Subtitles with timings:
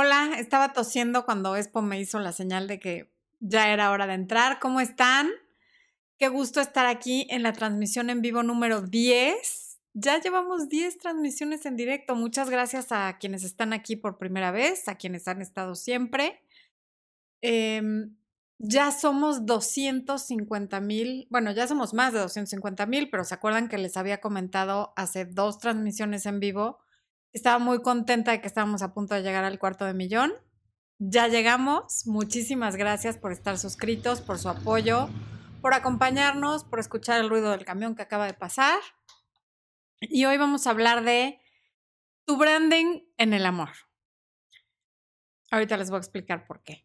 [0.00, 4.14] Hola, estaba tosiendo cuando Expo me hizo la señal de que ya era hora de
[4.14, 4.60] entrar.
[4.60, 5.28] ¿Cómo están?
[6.20, 9.80] Qué gusto estar aquí en la transmisión en vivo número 10.
[9.94, 12.14] Ya llevamos 10 transmisiones en directo.
[12.14, 16.44] Muchas gracias a quienes están aquí por primera vez, a quienes han estado siempre.
[17.42, 18.14] Em,
[18.58, 23.78] ya somos 250 mil, bueno, ya somos más de 250 mil, pero se acuerdan que
[23.78, 26.78] les había comentado hace dos transmisiones en vivo
[27.32, 30.32] estaba muy contenta de que estábamos a punto de llegar al cuarto de millón.
[30.98, 32.06] Ya llegamos.
[32.06, 35.08] Muchísimas gracias por estar suscritos, por su apoyo,
[35.60, 38.78] por acompañarnos, por escuchar el ruido del camión que acaba de pasar.
[40.00, 41.40] Y hoy vamos a hablar de
[42.24, 43.70] tu branding en el amor.
[45.50, 46.84] Ahorita les voy a explicar por qué.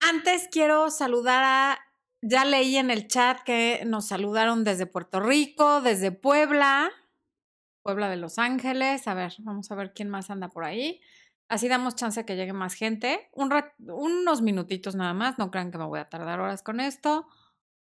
[0.00, 1.78] Antes quiero saludar a,
[2.22, 6.90] ya leí en el chat que nos saludaron desde Puerto Rico, desde Puebla,
[7.82, 9.06] Puebla de Los Ángeles.
[9.08, 11.00] A ver, vamos a ver quién más anda por ahí.
[11.48, 13.30] Así damos chance a que llegue más gente.
[13.32, 15.38] unos minutitos nada más.
[15.38, 17.26] No crean que me voy a tardar horas con esto.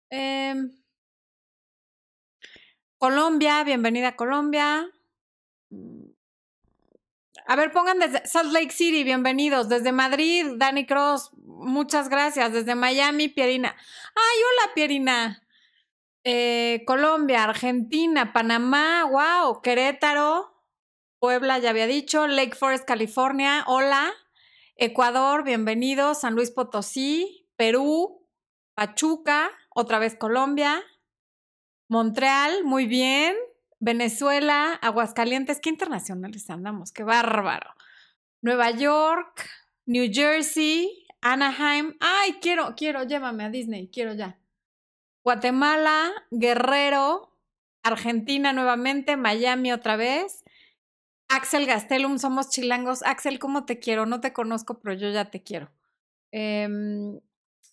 [0.09, 0.71] Em,
[2.97, 4.89] Colombia, bienvenida a Colombia.
[7.47, 9.67] A ver, pongan desde Salt Lake City, bienvenidos.
[9.67, 12.53] Desde Madrid, Dani Cross, muchas gracias.
[12.53, 13.75] Desde Miami, Pierina.
[14.15, 15.40] Ay, hola, Pierina.
[16.23, 20.53] Eh, Colombia, Argentina, Panamá, wow, Querétaro,
[21.19, 24.11] Puebla, ya había dicho, Lake Forest, California, hola,
[24.75, 28.27] Ecuador, bienvenido, San Luis Potosí, Perú,
[28.75, 30.83] Pachuca, otra vez Colombia,
[31.87, 33.35] Montreal, muy bien,
[33.79, 37.73] Venezuela, Aguascalientes, qué internacionales andamos, qué bárbaro.
[38.43, 39.49] Nueva York,
[39.87, 44.40] New Jersey, Anaheim, ay, quiero, quiero, llévame a Disney, quiero ya.
[45.23, 47.31] Guatemala, Guerrero,
[47.83, 50.43] Argentina nuevamente, Miami otra vez.
[51.29, 53.03] Axel Gastelum, somos chilangos.
[53.03, 54.05] Axel, ¿cómo te quiero?
[54.05, 55.71] No te conozco, pero yo ya te quiero.
[56.31, 57.19] Em,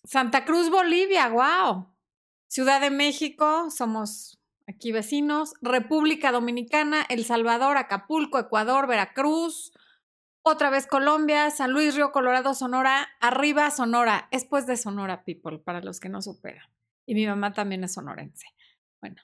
[0.03, 1.87] Santa Cruz, Bolivia, wow.
[2.47, 5.53] Ciudad de México, somos aquí vecinos.
[5.61, 9.73] República Dominicana, El Salvador, Acapulco, Ecuador, Veracruz.
[10.41, 14.29] Otra vez Colombia, San Luis, Río Colorado, Sonora, arriba Sonora.
[14.31, 16.78] Es pues de Sonora, people, para los que no superan
[17.09, 18.45] y mi mamá también es sonorense.
[19.01, 19.15] Bueno,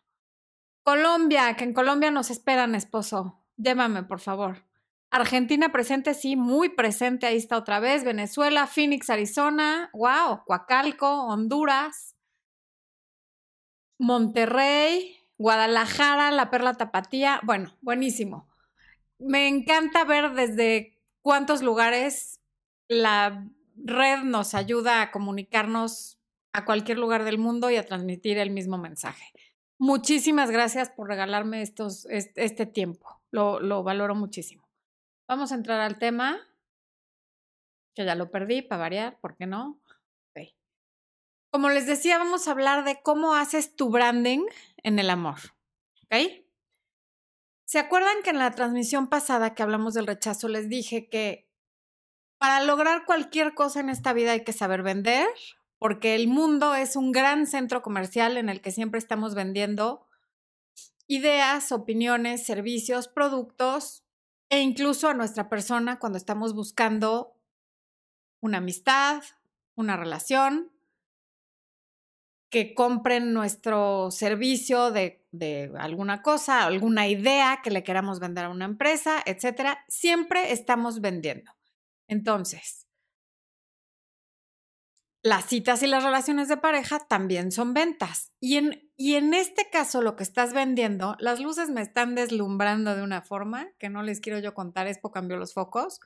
[0.81, 3.46] Colombia, que en Colombia nos esperan, esposo.
[3.57, 4.66] Llévame, por favor.
[5.12, 8.03] Argentina presente, sí, muy presente, ahí está otra vez.
[8.03, 12.16] Venezuela, Phoenix, Arizona, wow, Coacalco, Honduras,
[14.00, 17.40] Monterrey, Guadalajara, La Perla Tapatía.
[17.44, 18.50] Bueno, buenísimo.
[19.19, 22.41] Me encanta ver desde cuántos lugares
[22.88, 26.16] la red nos ayuda a comunicarnos
[26.56, 29.32] a cualquier lugar del mundo y a transmitir el mismo mensaje.
[29.78, 33.22] Muchísimas gracias por regalarme estos, este, tiempo.
[33.30, 34.68] Lo, lo valoro muchísimo.
[35.28, 36.40] Vamos a entrar al tema,
[37.94, 39.82] que ya lo perdí para variar, ¿por qué no?
[41.52, 44.46] Como les decía, vamos a hablar de cómo haces tu branding
[44.84, 45.38] en el amor.
[46.04, 46.44] ¿Ok?
[47.66, 51.50] ¿Se acuerdan que en la transmisión pasada que hablamos del rechazo les dije que
[52.38, 55.30] para lograr cualquier cosa en esta vida hay que saber vender,
[55.85, 60.07] porque el mundo es un gran centro comercial en el que siempre estamos vendiendo
[61.06, 64.03] ideas, opiniones, servicios, productos
[64.50, 67.40] e incluso a nuestra persona cuando estamos buscando
[68.40, 69.22] una amistad,
[69.75, 70.72] una relación,
[72.50, 78.50] que compren nuestro servicio de, de, alguna cosa, alguna idea que le queramos vender a
[78.50, 79.85] una empresa, etcétera.
[79.88, 81.52] Siempre estamos vendiendo.
[82.07, 82.84] Entonces,
[85.25, 88.31] las citas y las relaciones de pareja también son ventas.
[88.40, 92.96] Y en, y en este caso, lo que estás vendiendo, las luces me están deslumbrando
[92.96, 94.85] de una forma que no les quiero yo contar.
[94.85, 96.00] Expo cambió los focos.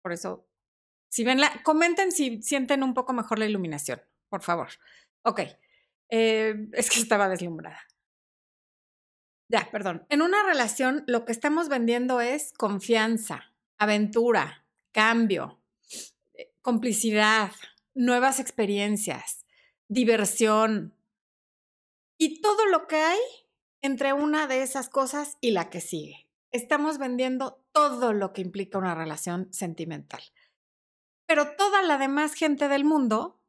[0.00, 0.48] Por eso,
[1.10, 4.68] si ven la, comenten si sienten un poco mejor la iluminación, por favor.
[5.22, 5.40] Ok.
[6.08, 7.82] Eh, es que estaba deslumbrada.
[9.50, 10.06] Ya, perdón.
[10.08, 15.60] En una relación, lo que estamos vendiendo es confianza, aventura, cambio,
[16.32, 17.50] eh, complicidad,
[17.94, 19.46] nuevas experiencias,
[19.88, 20.94] diversión
[22.18, 23.20] y todo lo que hay
[23.82, 26.28] entre una de esas cosas y la que sigue.
[26.50, 30.22] Estamos vendiendo todo lo que implica una relación sentimental.
[31.26, 33.40] Pero toda la demás gente del mundo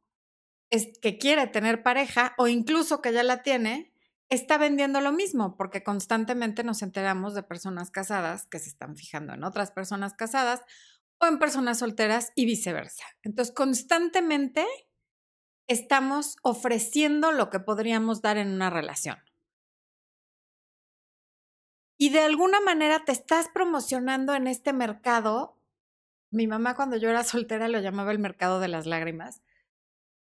[0.70, 3.92] es que quiere tener pareja o incluso que ya la tiene,
[4.28, 9.34] está vendiendo lo mismo, porque constantemente nos enteramos de personas casadas que se están fijando
[9.34, 10.62] en otras personas casadas
[11.20, 13.04] o en personas solteras y viceversa.
[13.22, 14.66] Entonces, constantemente
[15.66, 19.18] estamos ofreciendo lo que podríamos dar en una relación.
[21.98, 25.56] Y de alguna manera te estás promocionando en este mercado
[26.30, 29.42] mi mamá cuando yo era soltera lo llamaba el mercado de las lágrimas.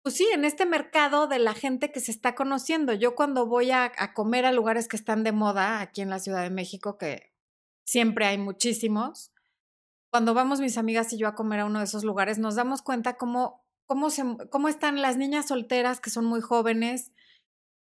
[0.03, 2.93] Pues sí, en este mercado de la gente que se está conociendo.
[2.93, 6.19] Yo cuando voy a, a comer a lugares que están de moda aquí en la
[6.19, 7.33] Ciudad de México, que
[7.87, 9.33] siempre hay muchísimos,
[10.15, 12.83] cuando vamos mis amigas y yo a comer a uno de esos lugares, nos damos
[12.83, 17.11] cuenta cómo, cómo, se, cómo están las niñas solteras que son muy jóvenes,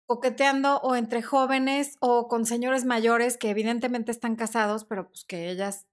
[0.06, 5.50] coqueteando o entre jóvenes o con señores mayores que evidentemente están casados, pero pues que
[5.50, 5.88] ellas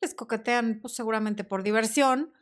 [0.00, 2.32] les coquetean pues seguramente por diversión.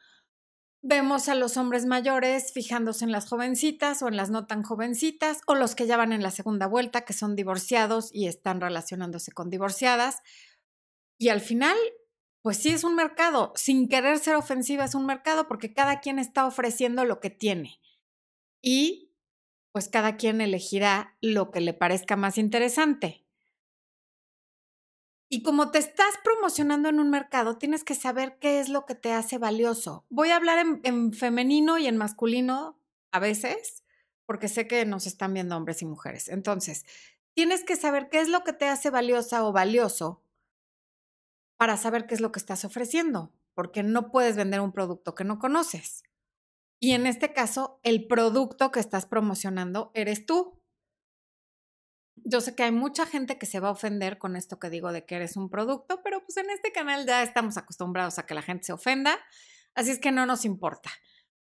[0.81, 5.40] Vemos a los hombres mayores fijándose en las jovencitas o en las no tan jovencitas
[5.49, 9.32] o los que ya van en la segunda vuelta, que son divorciados y están relacionándose
[9.32, 10.23] con divorciadas.
[11.19, 11.76] Y al final,
[12.42, 16.19] pues sí es un mercado, sin querer ser ofensiva es un mercado porque cada quien
[16.19, 17.81] está ofreciendo lo que tiene.
[18.62, 19.12] Y
[19.72, 23.26] pues cada quien elegirá lo que le parezca más interesante.
[25.32, 28.96] Y como te estás promocionando en un mercado, tienes que saber qué es lo que
[28.96, 30.04] te hace valioso.
[30.10, 32.81] Voy a hablar en, femenino y en masculino
[33.12, 33.84] a veces,
[34.26, 36.28] porque sé que nos están viendo hombres y mujeres.
[36.28, 36.84] Entonces,
[37.34, 40.25] tienes que saber qué es lo que te hace valiosa o valioso
[41.60, 45.24] para saber qué es lo que estás ofreciendo, porque no puedes vender un producto que
[45.24, 46.04] no conoces.
[46.80, 50.58] Y en este caso, el producto que estás promocionando eres tú.
[52.16, 54.90] Yo sé que hay mucha gente que se va a ofender con esto que digo
[54.90, 58.32] de que eres un producto, pero pues en este canal ya estamos acostumbrados a que
[58.32, 59.18] la gente se ofenda,
[59.74, 60.90] así es que no nos importa.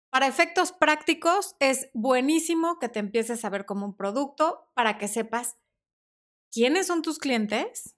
[0.09, 5.07] Para efectos prácticos es buenísimo que te empieces a ver como un producto para que
[5.07, 5.57] sepas
[6.51, 7.96] quiénes son tus clientes,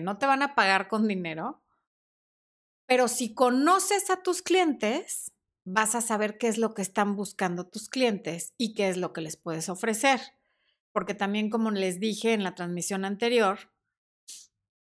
[0.00, 1.62] no te van a pagar con dinero,
[2.86, 5.32] pero si conoces a tus clientes,
[5.64, 9.12] vas a saber qué es lo que están buscando tus clientes y qué es lo
[9.12, 10.20] que les puedes ofrecer.
[10.92, 13.58] Porque también, como les dije en la transmisión anterior,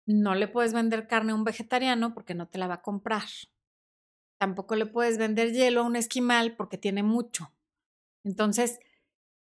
[0.05, 3.23] no le puedes vender carne a un vegetariano porque no te la va a comprar.
[4.37, 7.51] Tampoco le puedes vender hielo a un esquimal porque tiene mucho.
[8.23, 8.79] Entonces,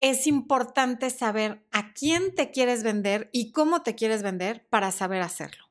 [0.02, 5.22] es importante saber a quién te quieres vender y cómo te quieres vender para saber
[5.22, 5.64] hacerlo.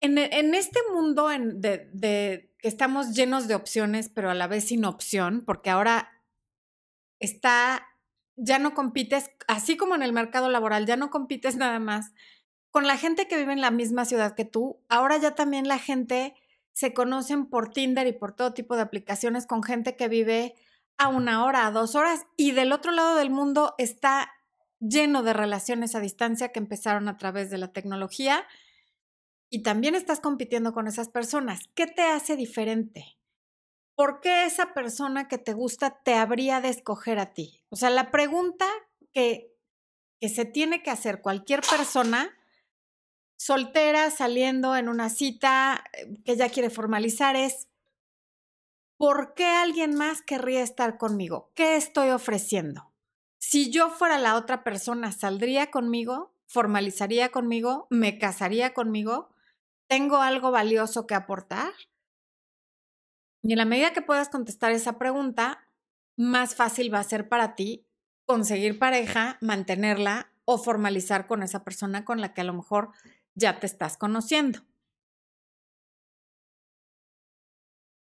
[0.00, 0.06] E,
[0.38, 5.44] en, este mundo de, que estamos llenos de opciones, pero a la vez sin opción,
[5.46, 6.10] porque ahora
[7.20, 7.86] está,
[8.36, 12.12] ya no compites, así como en el mercado laboral, ya no compites nada más
[12.72, 14.80] con la gente que vive en la misma ciudad que tú.
[14.88, 16.34] Ahora ya también la gente
[16.72, 20.54] se conocen por Tinder y por todo tipo de aplicaciones con gente que vive
[20.98, 24.30] a una hora, a dos horas, y del otro lado del mundo está
[24.80, 28.46] lleno de relaciones a distancia que empezaron a través de la tecnología
[29.50, 31.60] y también estás compitiendo con esas personas.
[31.74, 33.18] ¿Qué te hace diferente?
[33.94, 37.62] ¿Por qué esa persona que te gusta te habría de escoger a ti?
[37.68, 38.66] O sea, la pregunta
[39.12, 39.54] que,
[40.20, 42.30] que se tiene que hacer cualquier persona
[43.40, 47.68] soltera, saliendo en una cita eh, que ya quiere formalizar es,
[48.98, 51.50] ¿por qué alguien más querría estar conmigo?
[51.54, 52.92] ¿Qué estoy ofreciendo?
[53.38, 56.34] Si yo fuera la otra persona, ¿saldría conmigo?
[56.48, 57.86] ¿Formalizaría conmigo?
[57.88, 59.30] ¿Me casaría conmigo?
[59.88, 61.72] ¿Tengo algo valioso que aportar?
[63.42, 65.66] Y en la medida que puedas contestar esa pregunta,
[66.14, 67.86] más fácil va a ser para ti
[68.26, 72.90] conseguir pareja, mantenerla o formalizar con esa persona con la que a lo mejor
[73.34, 74.60] ya te estás conociendo.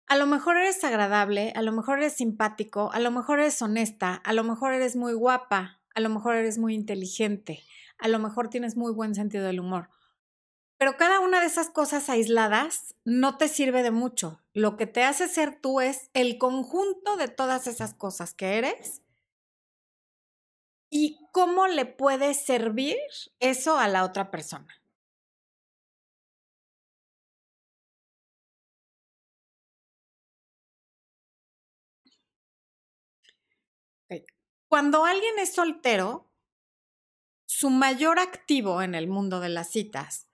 [0.07, 4.13] A lo mejor eres agradable, a lo mejor eres simpático, a lo mejor eres honesta,
[4.13, 7.63] a lo mejor eres muy guapa, a lo mejor eres muy inteligente,
[7.97, 9.89] a lo mejor tienes muy buen sentido del humor.
[10.77, 14.41] Pero cada una de esas cosas aisladas no te sirve de mucho.
[14.53, 19.01] Lo que te hace ser tú es el conjunto de todas esas cosas que eres
[20.89, 22.97] y cómo le puede servir
[23.39, 24.67] eso a la otra persona.
[34.75, 36.29] Cuando alguien es soltero,
[37.45, 40.27] su mayor activo en el mundo de las citas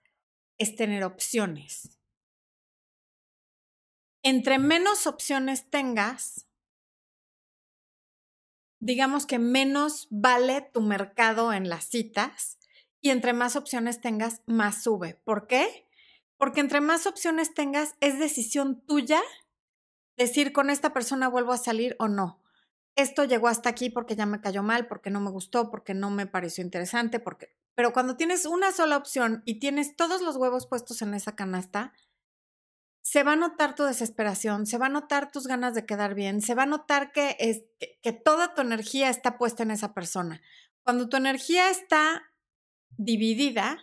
[0.57, 1.99] es tener opciones.
[4.23, 6.47] Entre menos opciones tengas,
[8.79, 12.57] digamos que menos vale tu mercado en las citas
[12.99, 15.21] y entre más opciones tengas, más sube.
[15.23, 15.87] ¿Por qué?
[16.37, 19.21] Porque entre más opciones tengas, es decisión tuya
[20.17, 22.40] decir con esta persona vuelvo a salir o no.
[22.95, 26.09] Esto llegó hasta aquí porque ya me cayó mal, porque no me gustó, porque no
[26.09, 30.67] me pareció interesante, porque pero cuando tienes una sola opción y tienes todos los huevos
[30.67, 31.93] puestos en esa canasta,
[33.01, 36.41] se va a notar tu desesperación, se va a notar tus ganas de quedar bien,
[36.41, 37.63] se va a notar que, es,
[38.01, 40.41] que, toda tu energía está puesta en esa persona.
[40.83, 42.23] Cuando tu energía está
[42.97, 43.79] dividida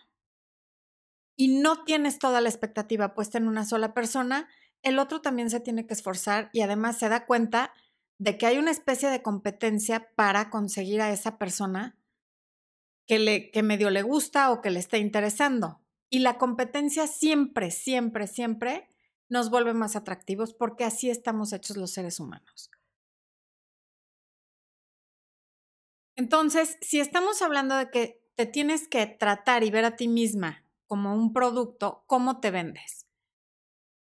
[1.35, 4.49] y no tienes toda la expectativa puesta en una sola persona,
[4.83, 7.73] el otro también se tiene que esforzar y además se da cuenta
[8.19, 11.97] de que hay una especie de competencia para conseguir a esa persona
[13.07, 15.81] que, le, que medio le gusta o que le está interesando.
[16.11, 18.89] Y la competencia siempre, siempre, siempre
[19.29, 22.71] nos vuelve más atractivos porque así estamos hechos los seres humanos.
[26.17, 30.65] Entonces, si estamos hablando de que te tienes que tratar y ver a ti misma
[30.87, 33.07] como un producto, ¿cómo te vendes?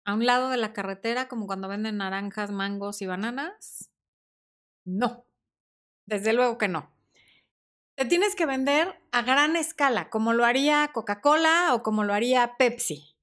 [0.03, 3.91] ¿A un lado de la carretera, como cuando venden naranjas, mangos y bananas?
[4.87, 5.25] No,
[6.05, 6.89] desde luego que no.
[7.95, 12.55] Te tienes que vender a gran escala, como lo haría Coca-Cola o como lo haría
[12.57, 13.17] Pepsi.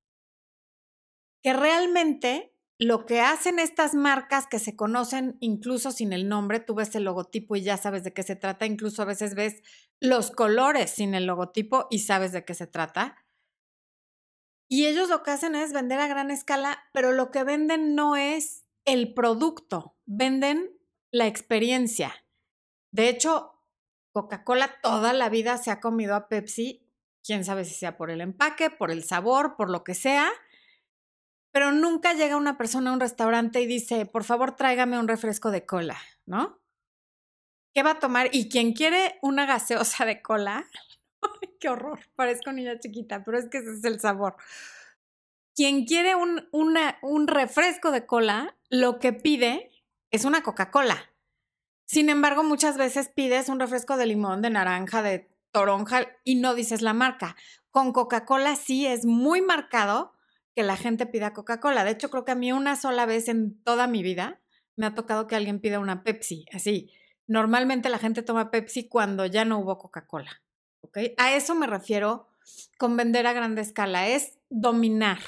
[1.43, 6.75] Que realmente lo que hacen estas marcas que se conocen incluso sin el nombre, tú
[6.75, 9.63] ves el logotipo y ya sabes de qué se trata, incluso a veces ves
[10.01, 13.25] los colores sin el logotipo y sabes de qué se trata.
[14.69, 18.17] Y ellos lo que hacen es vender a gran escala, pero lo que venden no
[18.17, 20.74] es el producto, venden
[21.15, 22.13] la experiencia.
[22.91, 23.53] De hecho,
[24.13, 26.91] Coca-Cola toda la vida se ha comido a Pepsi,
[27.23, 30.33] quién sabe si sea por el empaque, por el sabor, por lo que sea,
[31.53, 35.53] pero nunca llega una persona a un restaurante y dice, por favor, tráigame un refresco
[35.53, 36.59] de cola, ¿no?
[37.73, 38.31] ¿Qué va a tomar?
[38.33, 40.69] Y quien quiere una gaseosa de cola,
[41.61, 44.35] qué horror, parezco niña chiquita, pero es que ese es el sabor.
[45.55, 49.71] Quien quiere un, un refresco de cola, lo que pide
[50.15, 51.11] es una Coca-Cola.
[51.87, 56.55] Sin embargo, muchas veces pides un refresco de limón, de naranja, de toronja y no
[56.55, 57.35] dices la marca.
[57.73, 60.13] Con Coca-Cola sí es muy marcado
[60.55, 61.83] que la gente pida Coca-Cola.
[61.83, 64.41] De hecho, creo que a mí una sola vez en toda mi vida
[64.77, 66.93] me ha tocado que alguien pida una Pepsi, así.
[67.27, 70.43] Normalmente la gente toma Pepsi cuando ya no hubo Coca-Cola.
[71.17, 72.29] A eso me refiero
[72.79, 75.19] con vender a grande escala, es dominar.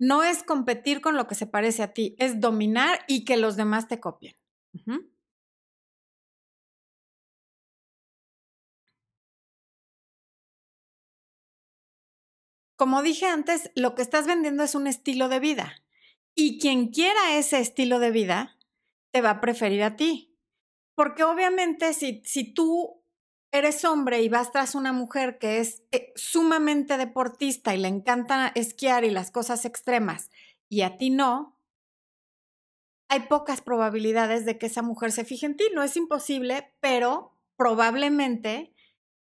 [0.00, 3.56] No es competir con lo que se parece a ti, es dominar y que los
[3.56, 4.34] demás te copien.
[12.76, 15.84] Como dije antes, lo que estás vendiendo es un estilo de vida.
[16.34, 18.56] Y quien quiera ese estilo de vida,
[19.12, 20.34] te va a preferir a ti.
[20.94, 22.99] Porque obviamente si, si tú
[23.52, 28.52] eres hombre y vas tras una mujer que es eh, sumamente deportista y le encanta
[28.54, 30.30] esquiar y las cosas extremas,
[30.68, 31.60] y a ti no,
[33.10, 35.64] hay pocas probabilidades de que esa mujer se fije en ti.
[35.74, 38.72] No es imposible, pero probablemente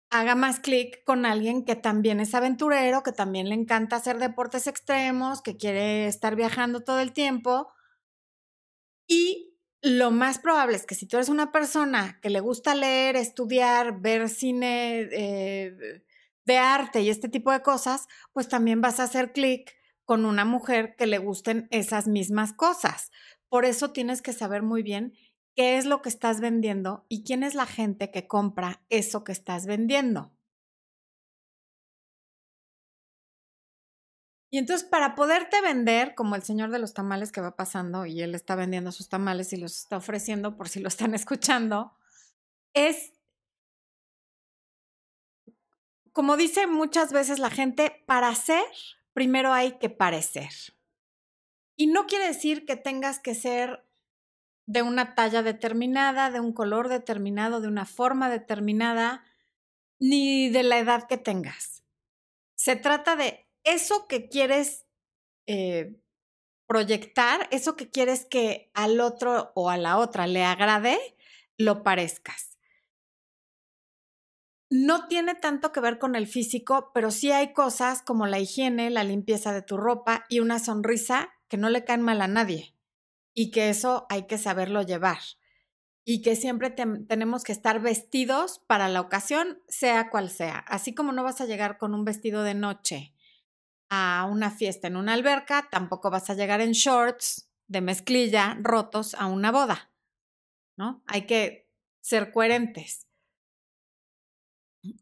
[0.09, 4.67] haga más clic con alguien que también es aventurero, que también le encanta hacer deportes
[4.67, 7.73] extremos, que quiere estar viajando todo el tiempo.
[9.05, 9.52] Y
[9.83, 13.99] lo más probable es que si tú eres una persona que le gusta leer, estudiar,
[13.99, 16.03] ver cine eh,
[16.45, 19.75] de arte y este tipo de cosas, pues también vas a hacer clic
[20.05, 23.11] con una mujer que le gusten esas mismas cosas.
[23.49, 25.13] Por eso tienes que saber muy bien
[25.53, 29.33] qué es lo que estás vendiendo y quién es la gente que compra eso que
[29.33, 30.31] estás vendiendo.
[34.53, 38.21] Y entonces para poderte vender, como el señor de los tamales que va pasando y
[38.21, 41.97] él está vendiendo sus tamales y los está ofreciendo por si lo están escuchando,
[42.75, 43.13] es,
[46.11, 48.63] como dice muchas veces la gente, para ser,
[49.13, 50.51] primero hay que parecer.
[51.75, 53.83] Y no quiere decir que tengas que ser
[54.67, 59.23] de una talla determinada, de un color determinado, de una forma determinada,
[59.97, 61.83] ni de la edad que tengas.
[62.53, 64.85] Se trata de eso que quieres
[65.47, 65.99] eh,
[66.67, 70.97] proyectar, eso que quieres que al otro o a la otra le agrade,
[71.57, 72.57] lo parezcas.
[74.69, 78.89] No tiene tanto que ver con el físico, pero sí hay cosas como la higiene,
[78.89, 82.73] la limpieza de tu ropa y una sonrisa que no le caen mal a nadie
[83.35, 85.19] y que eso hay que saberlo llevar
[86.05, 90.57] y que siempre tenemos que estar vestidos para la ocasión, sea cual sea.
[90.67, 93.12] Así como no vas a llegar con un vestido de noche
[93.89, 99.15] a una fiesta en una alberca, tampoco vas a llegar en shorts de mezclilla rotos
[99.15, 99.91] a una boda,
[100.77, 101.03] ¿no?
[101.07, 101.69] Hay que
[102.01, 103.07] ser coherentes.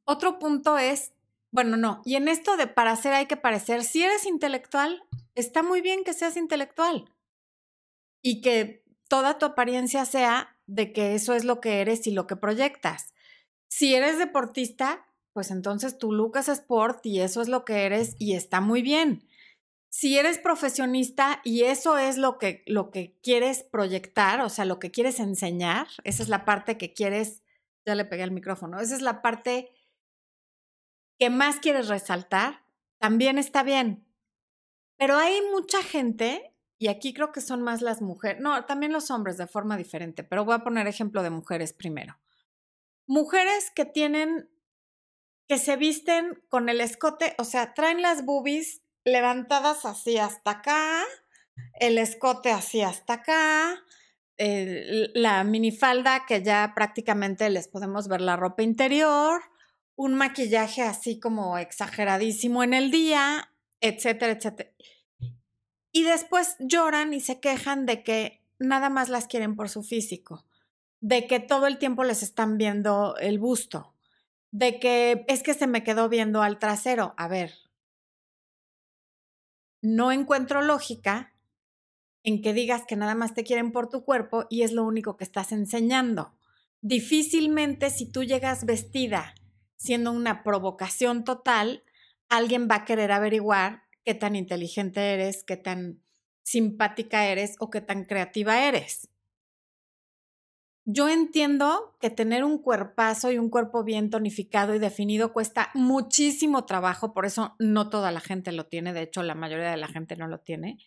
[0.06, 1.14] Otro punto es,
[1.52, 5.04] bueno, no, y en esto de para ser hay que parecer, si eres intelectual,
[5.36, 7.12] está muy bien que seas intelectual
[8.22, 12.28] y que toda tu apariencia sea de que eso es lo que eres y lo
[12.28, 13.14] que proyectas.
[13.68, 18.34] Si eres deportista, pues entonces tu Lucas Sport y eso es lo que eres y
[18.34, 19.28] está muy bien.
[19.90, 24.80] Si eres profesionista y eso es lo que, lo que quieres proyectar, o sea, lo
[24.80, 27.44] que quieres enseñar, esa es la parte que quieres
[27.86, 29.72] ya le pegué el micrófono, esa es la parte
[31.20, 32.64] que más quieres resaltar,
[33.00, 34.06] también está bien.
[34.98, 39.12] Pero hay mucha gente, y aquí creo que son más las mujeres, no, también los
[39.12, 42.18] hombres de forma diferente, pero voy a poner ejemplo de mujeres primero.
[43.08, 44.50] Mujeres que tienen,
[45.52, 51.04] que se visten con el escote, o sea, traen las boobies levantadas así hasta acá,
[51.78, 53.84] el escote así hasta acá,
[54.38, 59.42] la minifalda que ya prácticamente les podemos ver la ropa interior,
[59.98, 64.72] un maquillaje así como exageradísimo en el día, etcétera, etcétera.
[65.92, 70.46] Y después lloran y se quejan de que nada más las quieren por su físico,
[71.02, 73.91] de que todo el tiempo les están viendo el busto,
[74.52, 77.14] de que es que se me quedó viendo al trasero.
[77.18, 77.54] A ver,
[79.82, 81.34] no encuentro lógica
[82.24, 85.18] en que digas que nada más te quieren por tu cuerpo y es lo único
[85.18, 86.36] que estás enseñando.
[86.82, 89.34] Difícilmente si tú llegas vestida
[89.78, 91.84] siendo una provocación total,
[92.30, 96.04] alguien va a querer averiguar qué tan inteligente eres, qué tan
[96.44, 99.10] simpática eres o qué tan creativa eres.
[100.86, 106.66] Yo entiendo que tener un cuerpazo y un cuerpo bien tonificado y definido cuesta muchísimo
[106.66, 109.88] trabajo, por eso no toda la gente lo tiene, de hecho la mayoría de la
[109.88, 110.80] gente no lo tiene,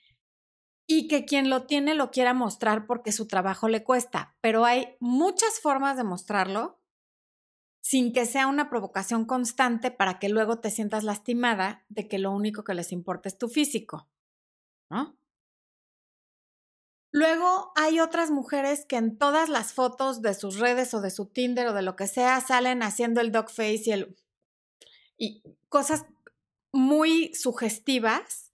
[0.86, 4.96] y que quien lo tiene lo quiera mostrar porque su trabajo le cuesta, pero hay
[4.98, 6.80] muchas formas de mostrarlo
[7.82, 12.32] sin que sea una provocación constante para que luego te sientas lastimada de que lo
[12.32, 14.08] único que les importa es tu físico,
[14.90, 15.16] ¿no?
[17.14, 21.26] Luego hay otras mujeres que en todas las fotos de sus redes o de su
[21.26, 24.16] Tinder o de lo que sea salen haciendo el dog face y el
[25.16, 26.06] y cosas
[26.73, 28.52] muy sugestivas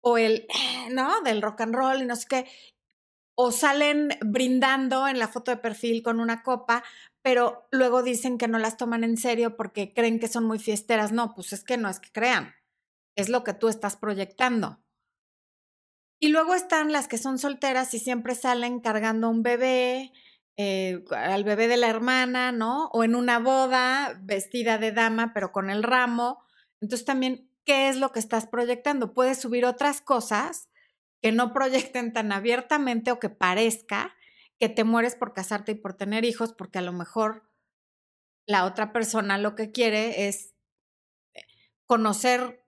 [0.00, 0.46] o el,
[0.90, 1.20] ¿no?
[1.20, 2.46] Del rock and roll y no sé qué.
[3.34, 6.82] O salen brindando en la foto de perfil con una copa,
[7.20, 11.12] pero luego dicen que no las toman en serio porque creen que son muy fiesteras.
[11.12, 12.54] No, pues es que no es que crean,
[13.18, 14.78] es lo que tú estás proyectando.
[16.22, 20.12] Y luego están las que son solteras y siempre salen cargando un bebé,
[20.56, 22.86] eh, al bebé de la hermana, ¿no?
[22.92, 26.38] O en una boda, vestida de dama, pero con el ramo.
[26.80, 29.14] Entonces también, ¿qué es lo que estás proyectando?
[29.14, 30.68] Puedes subir otras cosas
[31.20, 34.14] que no proyecten tan abiertamente o que parezca
[34.60, 37.50] que te mueres por casarte y por tener hijos, porque a lo mejor
[38.46, 40.54] la otra persona lo que quiere es
[41.34, 41.42] eh,
[41.84, 42.61] conocer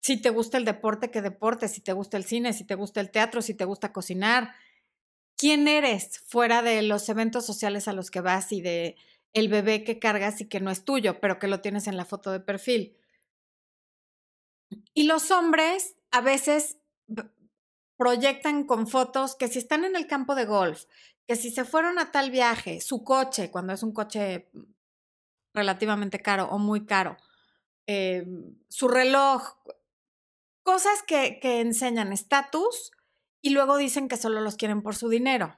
[0.00, 3.00] si te gusta el deporte, qué deporte, si te gusta el cine, si te gusta
[3.00, 4.54] el teatro, si te gusta cocinar.
[5.36, 8.96] ¿Quién eres fuera de los eventos sociales a los que vas y de
[9.32, 12.04] el bebé que cargas y que no es tuyo, pero que lo tienes en la
[12.04, 12.96] foto de perfil?
[14.94, 16.78] Y los hombres a veces
[17.96, 20.84] proyectan con fotos que si están en el campo de golf,
[21.26, 24.48] que si se fueron a tal viaje, su coche, cuando es un coche
[25.54, 27.16] relativamente caro o muy caro,
[27.86, 28.26] eh,
[28.68, 29.56] su reloj,
[30.66, 32.90] cosas que, enseñan estatus
[33.40, 35.56] y luego dicen que solo los quieren por su dinero.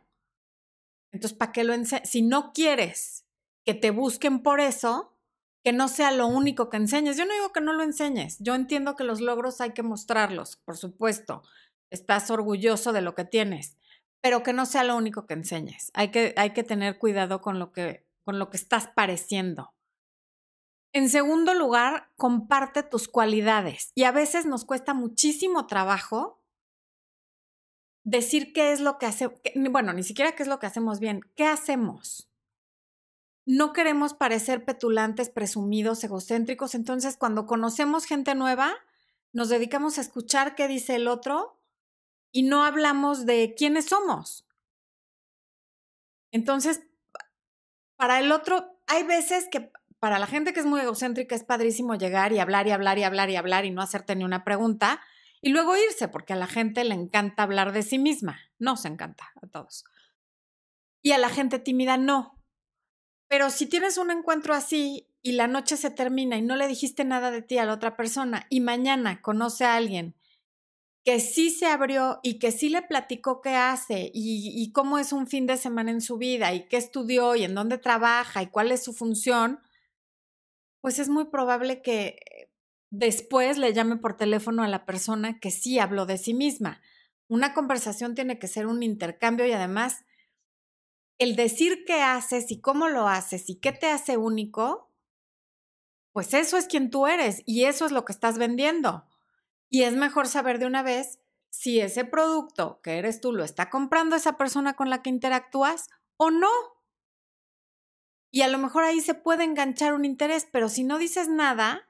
[1.12, 2.10] Entonces, ¿para qué lo enseñas?
[2.10, 3.24] Si no quieres
[3.64, 5.16] que te busquen por eso,
[5.64, 7.16] que no sea lo único que enseñes.
[7.16, 8.36] Yo no digo que no lo enseñes.
[8.40, 11.42] Yo entiendo que los logros hay que mostrarlos, por supuesto.
[11.90, 13.78] Estás orgulloso de lo que tienes,
[14.20, 15.90] pero que no sea lo único que enseñes.
[15.94, 19.72] Hay que, hay que tener cuidado con lo que, con lo que estás pareciendo.
[20.92, 23.92] En segundo lugar, comparte tus cualidades.
[23.94, 26.42] Y a veces nos cuesta muchísimo trabajo
[28.04, 29.38] decir qué es lo que hacemos,
[29.70, 32.30] bueno, ni siquiera qué es lo que hacemos bien, qué hacemos.
[33.44, 38.74] No queremos parecer petulantes, presumidos, egocéntricos, entonces cuando conocemos gente nueva,
[39.32, 41.60] nos dedicamos a escuchar qué dice el otro
[42.32, 44.46] y no hablamos de quiénes somos.
[46.30, 46.82] Entonces,
[47.96, 51.94] para el otro, hay veces que para la gente que es muy egocéntrica es padrísimo
[51.94, 55.00] llegar y hablar y hablar y hablar y hablar y no hacerte ni una pregunta
[55.40, 58.40] y luego irse, porque a la gente le encanta hablar de sí misma.
[58.58, 59.84] Nos encanta a todos.
[61.02, 62.42] Y a la gente tímida no.
[63.28, 67.04] Pero si tienes un encuentro así y la noche se termina y no le dijiste
[67.04, 70.16] nada de ti a la otra persona y mañana conoce a alguien
[71.04, 75.12] que sí se abrió y que sí le platicó qué hace y, y, cómo es
[75.12, 78.48] un fin de semana en su vida y qué estudió y en dónde trabaja y
[78.48, 79.60] cuál es su función,
[80.80, 82.50] pues es muy probable que
[82.90, 86.80] después le llame por teléfono a la persona que sí habló de sí misma.
[87.28, 90.04] Una conversación tiene que ser un intercambio y además
[91.18, 94.92] el decir qué haces y cómo lo haces y qué te hace único,
[96.12, 99.06] pues eso es quien tú eres y eso es lo que estás vendiendo.
[99.68, 103.68] Y es mejor saber de una vez si ese producto que eres tú lo está
[103.68, 106.48] comprando esa persona con la que interactúas o no.
[108.38, 111.88] Y a lo mejor ahí se puede enganchar un interés, pero si no dices nada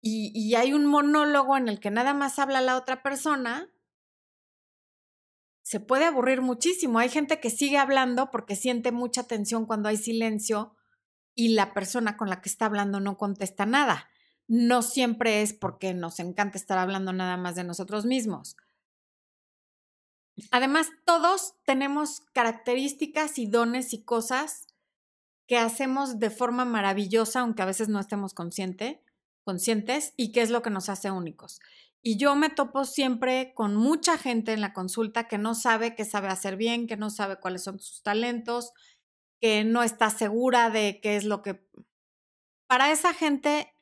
[0.00, 3.70] y, y hay un monólogo en el que nada más habla la otra persona,
[5.60, 7.00] se puede aburrir muchísimo.
[7.00, 10.74] Hay gente que sigue hablando porque siente mucha tensión cuando hay silencio
[11.34, 14.08] y la persona con la que está hablando no contesta nada.
[14.48, 18.56] No siempre es porque nos encanta estar hablando nada más de nosotros mismos.
[20.50, 24.68] Además, todos tenemos características y dones y cosas
[25.46, 29.02] que hacemos de forma maravillosa, aunque a veces no estemos consciente,
[29.44, 31.60] conscientes, y qué es lo que nos hace únicos.
[32.02, 36.04] Y yo me topo siempre con mucha gente en la consulta que no sabe qué
[36.04, 38.72] sabe hacer bien, que no sabe cuáles son sus talentos,
[39.40, 41.64] que no está segura de qué es lo que...
[42.68, 43.72] Para esa gente,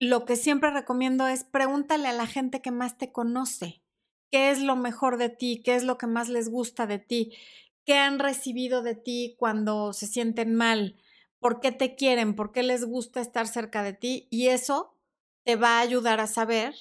[0.00, 3.82] lo que siempre recomiendo es pregúntale a la gente que más te conoce,
[4.30, 7.36] qué es lo mejor de ti, qué es lo que más les gusta de ti,
[7.84, 10.96] qué han recibido de ti cuando se sienten mal,
[11.38, 14.96] por qué te quieren, por qué les gusta estar cerca de ti y eso
[15.44, 16.74] te va a ayudar a saber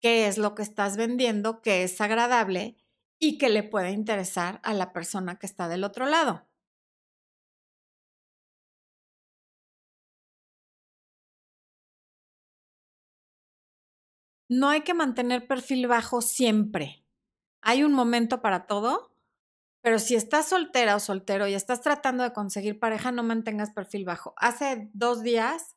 [0.00, 2.76] qué es lo que estás vendiendo, que es agradable
[3.18, 6.46] y que le puede interesar a la persona que está del otro lado.
[14.48, 17.04] No hay que mantener perfil bajo siempre.
[17.62, 19.09] Hay un momento para todo,
[19.82, 24.04] pero si estás soltera o soltero y estás tratando de conseguir pareja, no mantengas perfil
[24.04, 24.34] bajo.
[24.36, 25.76] Hace dos días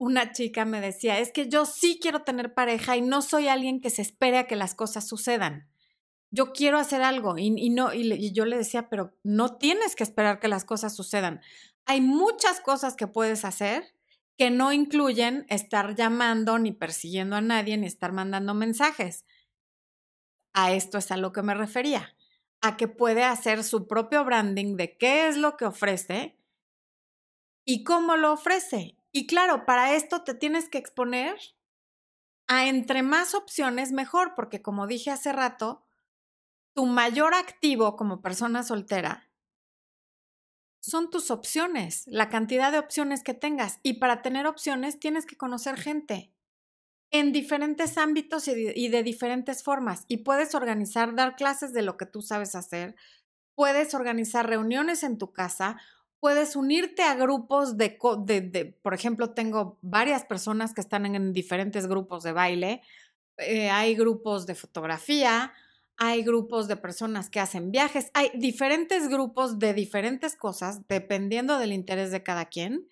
[0.00, 3.82] una chica me decía, es que yo sí quiero tener pareja y no soy alguien
[3.82, 5.68] que se espere a que las cosas sucedan.
[6.30, 10.40] Yo quiero hacer algo y, no, y, yo le decía, pero no tienes que esperar
[10.40, 11.42] que las cosas sucedan.
[11.84, 13.94] Hay muchas cosas que puedes hacer
[14.38, 19.26] que no incluyen estar llamando ni persiguiendo a nadie ni estar mandando mensajes.
[20.54, 22.16] A esto es a lo que me refería,
[22.60, 26.36] a que puede hacer su propio branding de qué es lo que ofrece
[27.64, 31.36] y cómo lo ofrece y claro, para esto te tienes que exponer
[32.46, 35.84] a entre más opciones mejor, porque como dije hace rato,
[36.74, 39.26] tu mayor activo como persona soltera
[40.82, 43.80] son tus opciones, la cantidad de opciones que tengas.
[43.82, 46.32] Y para tener opciones tienes que conocer gente
[47.10, 50.04] en diferentes ámbitos y de, de, diferentes formas.
[50.08, 52.94] Y puedes organizar, dar clases de lo que tú sabes hacer,
[53.54, 55.76] puedes organizar reuniones en tu casa
[56.20, 61.86] puedes unirte a grupos de, de, por ejemplo, tengo varias personas que están en, diferentes
[61.86, 62.82] grupos de baile,
[63.38, 65.52] eh, hay grupos de fotografía,
[65.96, 71.72] hay grupos de personas que hacen viajes, hay diferentes grupos de diferentes cosas, dependiendo del
[71.72, 72.86] interés de cada quien,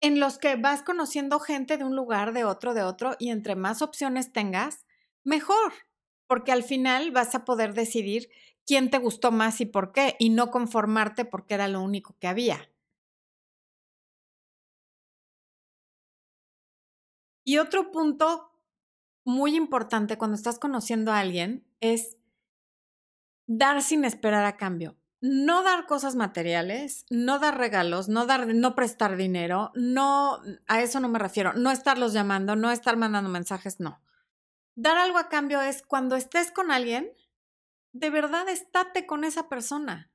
[0.00, 3.56] en los que vas conociendo gente de un lugar, de otro, de otro, y entre
[3.56, 4.86] más opciones tengas,
[5.24, 5.72] mejor,
[6.26, 8.28] porque al final vas a poder decidir
[8.66, 12.28] quién te gustó más y por qué, y no conformarte porque era lo único que
[12.28, 12.70] había.
[17.44, 18.52] Y otro punto
[19.24, 22.16] muy importante cuando estás conociendo a alguien es
[23.48, 24.97] dar sin esperar a cambio.
[25.20, 31.00] No dar cosas materiales, no dar regalos, no dar, no prestar dinero, no, a eso
[31.00, 34.00] no me refiero, no estarlos llamando, no estar mandando mensajes, no.
[34.76, 37.10] Dar algo a cambio es cuando estés con alguien,
[37.92, 40.10] de verdad estate con esa persona.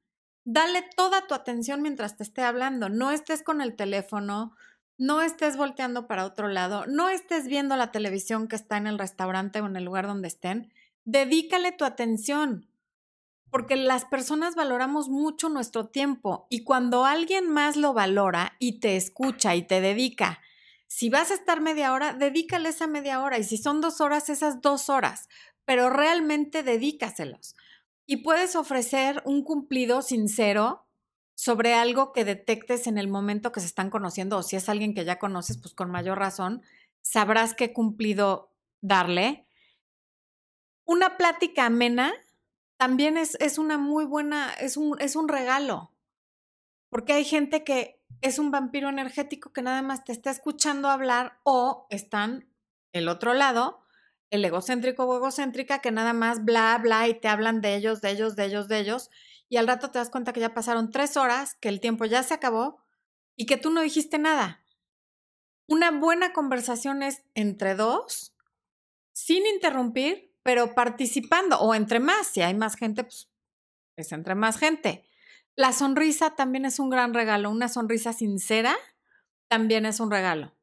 [0.46, 2.90] Dale toda tu atención mientras te esté hablando.
[2.90, 4.56] No estés con el teléfono,
[4.98, 9.00] no estés volteando para otro lado, no estés viendo la televisión que está en el
[9.00, 10.72] restaurante o en el lugar donde estén.
[11.06, 12.68] Dedícale tu atención,
[13.54, 18.96] porque las personas valoramos mucho nuestro tiempo y cuando alguien más lo valora y te
[18.96, 20.42] escucha y te dedica,
[20.88, 24.30] si vas a estar media hora, dedícale esa media hora y si son dos horas,
[24.30, 25.30] esas dos horas,
[25.66, 27.56] pero realmente dedícaselos.
[28.08, 30.88] Y puedes ofrecer un cumplido sincero
[31.36, 34.96] sobre algo que detectes en el momento que se están conociendo, o si es alguien
[34.96, 36.64] que ya conoces, pues con mayor razón,
[37.04, 39.46] sabrás qué cumplido darle.
[40.86, 42.14] Una plática amena
[42.78, 45.92] también es, es una muy buena, es un, es un regalo,
[46.90, 51.40] porque hay gente que es un vampiro energético que nada más te está escuchando hablar
[51.44, 52.50] o están
[52.92, 53.84] el otro lado
[54.34, 58.10] el egocéntrico o egocéntrica que nada más bla, bla y te hablan de ellos, de
[58.10, 59.12] ellos, de ellos, de ellos.
[59.48, 62.24] Y al rato te das cuenta que ya pasaron tres horas, que el tiempo ya
[62.24, 62.84] se acabó
[63.36, 64.66] y que tú no dijiste nada.
[65.68, 68.36] Una buena conversación es entre dos,
[69.12, 73.30] sin interrumpir, pero participando, o entre más, si hay más gente, pues
[73.96, 75.06] es entre más gente.
[75.56, 78.76] La sonrisa también es un gran regalo, una sonrisa sincera
[79.48, 80.56] también es un regalo.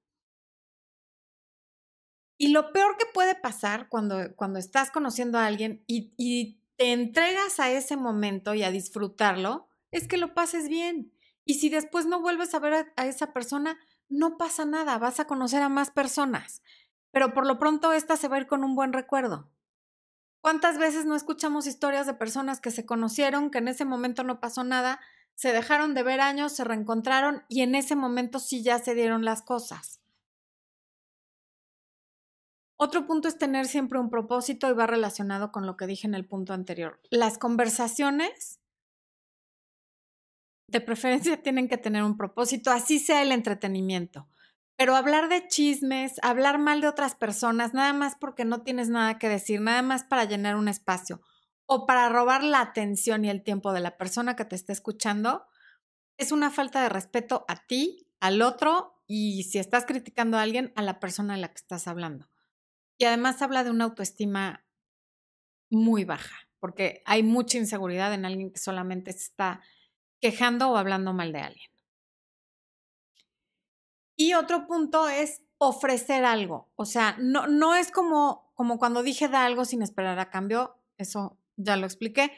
[2.37, 6.93] Y lo peor que puede pasar cuando, cuando estás conociendo a alguien y, y te
[6.93, 11.13] entregas a ese momento y a disfrutarlo, es que lo pases bien.
[11.45, 15.27] Y si después no vuelves a ver a, esa persona, no pasa nada, vas a
[15.27, 16.63] conocer a más personas.
[17.11, 19.51] Pero por lo pronto esta se va a ir con un buen recuerdo.
[20.41, 24.41] ¿Cuántas veces no escuchamos historias de personas que se conocieron, que en ese momento no
[24.41, 25.01] pasó nada,
[25.35, 29.25] se dejaron de ver años, se reencontraron y en ese momento sí ya se dieron
[29.25, 30.01] las cosas?
[32.77, 36.15] Otro punto es tener siempre un propósito y va relacionado con lo que dije en
[36.15, 36.99] el punto anterior.
[37.11, 38.59] Las conversaciones
[40.67, 44.29] de preferencia tienen que tener un propósito, así sea el entretenimiento.
[44.81, 49.19] Pero hablar de chismes, hablar mal de otras personas, nada más porque no tienes nada
[49.19, 51.21] que decir, nada más para llenar un espacio
[51.67, 55.45] o para robar la atención y el tiempo de la persona que te está escuchando,
[56.17, 60.73] es una falta de respeto a ti, al otro y si estás criticando a alguien,
[60.77, 62.31] a la persona a la que estás hablando.
[62.97, 64.65] Y además habla de una autoestima
[65.69, 69.61] muy baja, porque hay mucha inseguridad en alguien que solamente se está
[70.23, 71.70] quejando o hablando mal de alguien.
[74.21, 76.69] Y otro punto es ofrecer algo.
[76.77, 80.77] O sea, no, no es como, como cuando dije da algo sin esperar a cambio,
[80.99, 82.31] eso ya lo expliqué.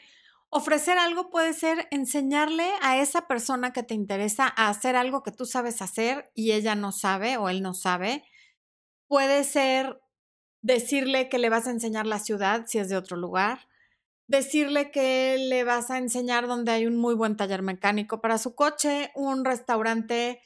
[0.47, 5.33] Ofrecer algo puede ser enseñarle a esa persona que te interesa a hacer algo que
[5.33, 8.23] tú sabes hacer y ella no sabe o él no sabe.
[9.09, 9.99] Puede ser
[10.61, 13.67] decirle que le vas a enseñar la ciudad si es de otro lugar,
[14.27, 18.55] decirle que le vas a enseñar donde hay un muy buen taller mecánico para su
[18.55, 20.39] coche, un restaurante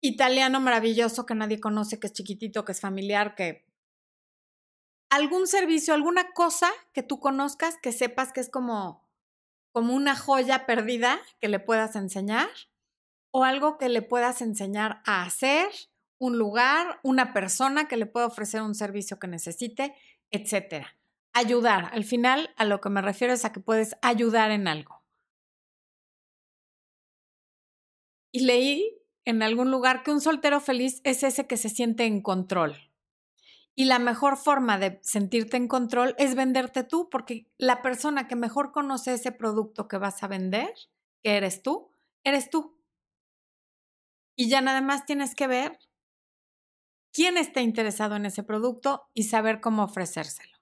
[0.00, 3.66] italiano maravilloso que nadie conoce, que es chiquitito, que es familiar, que
[5.10, 9.08] algún servicio, alguna cosa que tú conozcas, que sepas que es como
[9.72, 12.48] como una joya perdida que le puedas enseñar
[13.30, 15.68] o algo que le puedas enseñar a hacer
[16.18, 19.94] un lugar, una persona que le pueda ofrecer un servicio que necesite,
[20.32, 20.96] etcétera.
[21.32, 21.90] Ayudar.
[21.92, 25.04] Al final, a lo que me refiero es a que puedes ayudar en algo.
[28.32, 28.97] Y leí
[29.28, 32.78] en algún lugar que un soltero feliz es ese que se siente en control.
[33.74, 38.36] Y la mejor forma de sentirte en control es venderte tú, porque la persona que
[38.36, 40.72] mejor conoce ese producto que vas a vender,
[41.22, 41.92] que eres tú,
[42.24, 42.80] eres tú.
[44.34, 45.78] Y ya nada más tienes que ver
[47.12, 50.57] quién está interesado en ese producto y saber cómo ofrecérselo.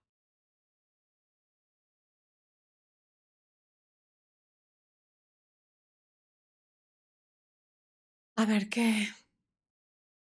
[8.37, 9.09] A ver qué.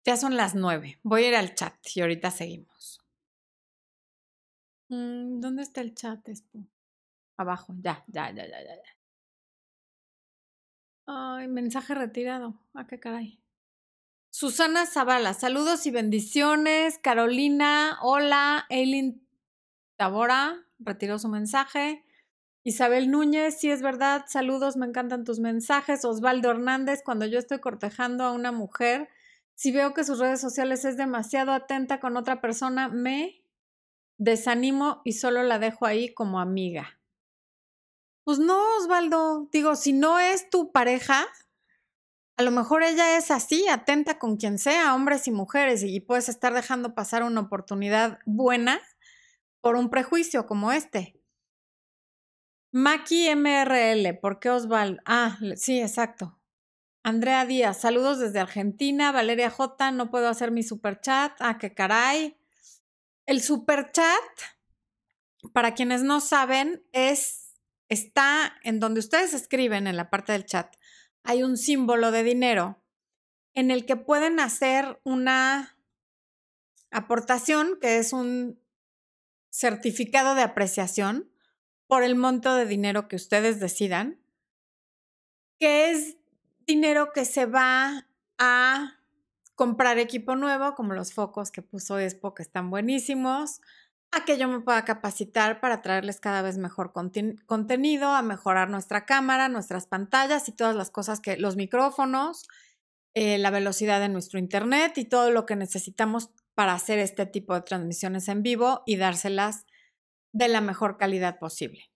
[0.05, 0.99] Ya son las nueve.
[1.03, 3.01] Voy a ir al chat y ahorita seguimos.
[4.87, 6.27] Mm, ¿Dónde está el chat,
[7.37, 8.99] Abajo, ya, ya, ya, ya, ya.
[11.05, 12.59] Ay, mensaje retirado.
[12.73, 13.41] ¿A ah, qué caray?
[14.29, 16.99] Susana Zavala, saludos y bendiciones.
[16.99, 18.65] Carolina, hola.
[18.69, 19.27] Eileen
[19.97, 22.05] Tabora, retiró su mensaje.
[22.69, 26.05] Isabel Núñez, sí es verdad, saludos, me encantan tus mensajes.
[26.05, 29.09] Osvaldo Hernández, cuando yo estoy cortejando a una mujer,
[29.55, 33.43] si veo que sus redes sociales es demasiado atenta con otra persona, me
[34.19, 36.99] desanimo y solo la dejo ahí como amiga.
[38.23, 41.25] Pues no, Osvaldo, digo, si no es tu pareja,
[42.37, 46.29] a lo mejor ella es así, atenta con quien sea, hombres y mujeres, y puedes
[46.29, 48.79] estar dejando pasar una oportunidad buena
[49.59, 51.18] por un prejuicio como este.
[52.71, 55.01] Maki MRL, ¿por qué Osvaldo?
[55.05, 56.39] Ah, sí, exacto.
[57.03, 59.11] Andrea Díaz, saludos desde Argentina.
[59.11, 61.33] Valeria J, no puedo hacer mi super chat.
[61.39, 62.37] Ah, qué caray.
[63.25, 64.21] El super chat,
[65.53, 67.55] para quienes no saben, es,
[67.87, 70.75] está en donde ustedes escriben en la parte del chat
[71.23, 72.83] hay un símbolo de dinero
[73.53, 75.77] en el que pueden hacer una
[76.91, 78.59] aportación, que es un
[79.51, 81.28] certificado de apreciación
[81.89, 84.19] por el monto de dinero que ustedes decidan,
[85.59, 86.17] que es
[86.67, 88.05] dinero que se va
[88.37, 88.99] a
[89.55, 93.59] comprar equipo nuevo, como los focos que puso Expo, que están buenísimos,
[94.11, 99.07] a que yo me pueda capacitar para traerles cada vez mejor contenido, a mejorar nuestra
[99.07, 102.47] cámara, nuestras pantallas y todas las cosas que los micrófonos,
[103.15, 107.55] eh, la velocidad de nuestro internet y todo lo que necesitamos para hacer este tipo
[107.55, 109.65] de transmisiones en vivo y dárselas
[110.31, 111.89] de la mejor calidad posible.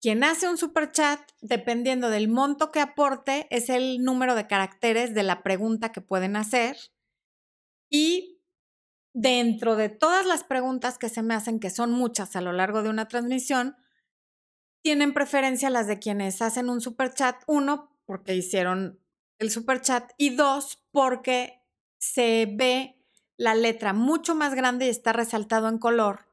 [0.00, 5.14] Quien hace un super chat, dependiendo del monto que aporte, es el número de caracteres
[5.14, 6.76] de la pregunta que pueden hacer
[7.88, 8.42] y
[9.14, 12.82] dentro de todas las preguntas que se me hacen, que son muchas a lo largo
[12.82, 13.76] de una transmisión,
[14.82, 19.00] tienen preferencia las de quienes hacen un super chat, uno, porque hicieron
[19.38, 21.62] el super chat, y dos, porque
[21.96, 23.00] se ve
[23.38, 26.23] la letra mucho más grande y está resaltado en color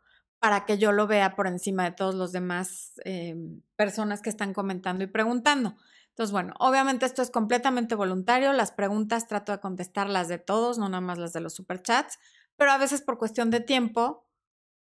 [0.42, 3.36] para que yo lo vea por encima de todos los demás eh,
[3.76, 5.76] personas que están comentando y preguntando.
[6.10, 8.52] Entonces, bueno, obviamente esto es completamente voluntario.
[8.52, 12.18] Las preguntas trato de contestarlas de todos, no nada más las de los superchats,
[12.58, 14.26] pero a veces por cuestión de tiempo,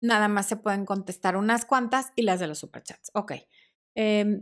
[0.00, 3.10] nada más se pueden contestar unas cuantas y las de los superchats.
[3.14, 3.32] Ok.
[3.96, 4.40] Em,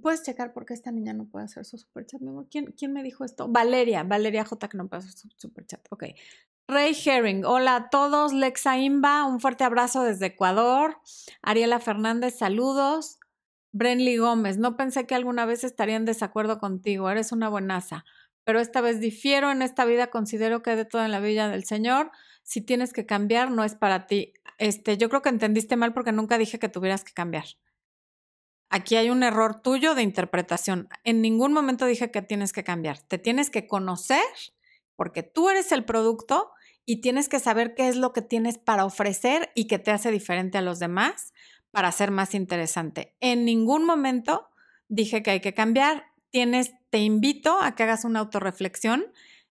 [0.00, 2.46] ¿Puedes checar por qué esta niña no puede hacer su superchat, mi amor?
[2.48, 3.48] ¿Quién, ¿Quién me dijo esto?
[3.48, 5.84] Valeria, Valeria J, que no puede hacer su superchat.
[5.90, 6.04] Ok.
[6.68, 8.32] Ray Herring, hola a todos.
[8.32, 10.98] Lexa Imba, un fuerte abrazo desde Ecuador.
[11.42, 13.18] Ariela Fernández, saludos.
[13.72, 18.04] Brenly Gómez, no pensé que alguna vez estaría en desacuerdo contigo, eres una buenaza,
[18.44, 21.64] pero esta vez difiero, en esta vida considero que de todo en la vida del
[21.64, 22.10] Señor,
[22.42, 24.34] si tienes que cambiar, no es para ti.
[24.58, 27.44] Este, yo creo que entendiste mal porque nunca dije que tuvieras que cambiar.
[28.68, 30.88] Aquí hay un error tuyo de interpretación.
[31.04, 32.98] En ningún momento dije que tienes que cambiar.
[33.00, 34.22] Te tienes que conocer
[34.96, 36.50] porque tú eres el producto
[36.84, 40.10] y tienes que saber qué es lo que tienes para ofrecer y que te hace
[40.10, 41.32] diferente a los demás
[41.70, 43.14] para ser más interesante.
[43.20, 44.48] En ningún momento
[44.88, 46.12] dije que hay que cambiar.
[46.30, 49.06] Tienes, te invito a que hagas una autorreflexión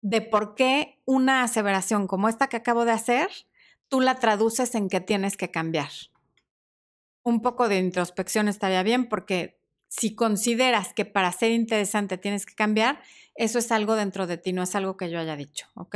[0.02, 3.30] de por qué una aseveración como esta que acabo de hacer,
[3.88, 5.90] tú la traduces en que tienes que cambiar.
[7.24, 9.63] Un poco de introspección estaría bien porque
[9.96, 13.00] si consideras que para ser interesante tienes que cambiar,
[13.36, 15.96] eso es algo dentro de ti, no es algo que yo haya dicho, ¿ok?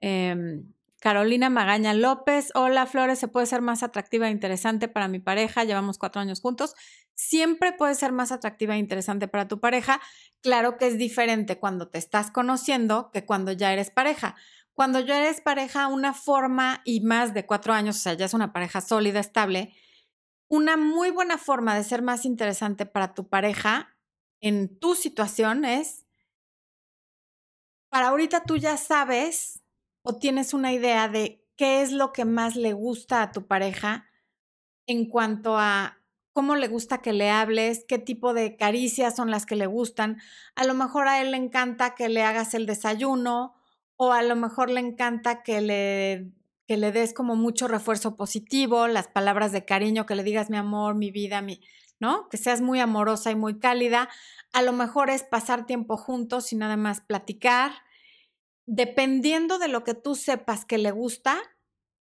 [0.00, 5.18] Em, Carolina Magaña López, hola Flores, ¿se puede ser más atractiva e interesante para mi
[5.18, 5.64] pareja?
[5.64, 6.74] Llevamos cuatro años juntos.
[7.14, 9.98] Siempre puede ser más atractiva e interesante para tu pareja.
[10.42, 14.36] Claro que es diferente cuando te estás conociendo que cuando ya eres pareja.
[14.74, 18.34] Cuando ya eres pareja, una forma y más de cuatro años, o sea, ya es
[18.34, 19.72] una pareja sólida, estable,
[20.48, 23.96] una muy buena forma de ser más interesante para tu pareja
[24.40, 26.06] en tu situación es,
[27.88, 29.62] para ahorita tú ya sabes
[30.02, 34.06] o tienes una idea de qué es lo que más le gusta a tu pareja
[34.86, 35.98] en cuanto a
[36.32, 40.18] cómo le gusta que le hables, qué tipo de caricias son las que le gustan.
[40.54, 43.54] A lo mejor a él le encanta que le hagas el desayuno
[43.96, 46.30] o a lo mejor le encanta que le,
[46.66, 50.56] que le des como mucho refuerzo positivo, las palabras de cariño, que le digas mi
[50.56, 51.60] amor, mi vida, mi,
[52.00, 52.28] ¿no?
[52.28, 54.08] Que seas muy amorosa y muy cálida.
[54.52, 57.72] A lo mejor es pasar tiempo juntos y nada más platicar
[58.66, 61.40] dependiendo de lo que tú sepas que le gusta,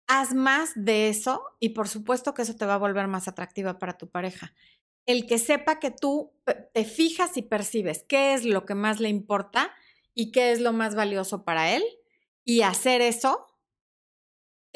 [0.06, 3.78] haz más de eso y por supuesto que eso te va a volver más atractiva
[3.78, 4.54] para tu pareja.
[5.06, 6.32] El que sepa que tú
[6.72, 9.70] te fijas y percibes qué es lo que más le importa
[10.14, 11.82] y qué es lo más valioso para él
[12.44, 13.47] y hacer eso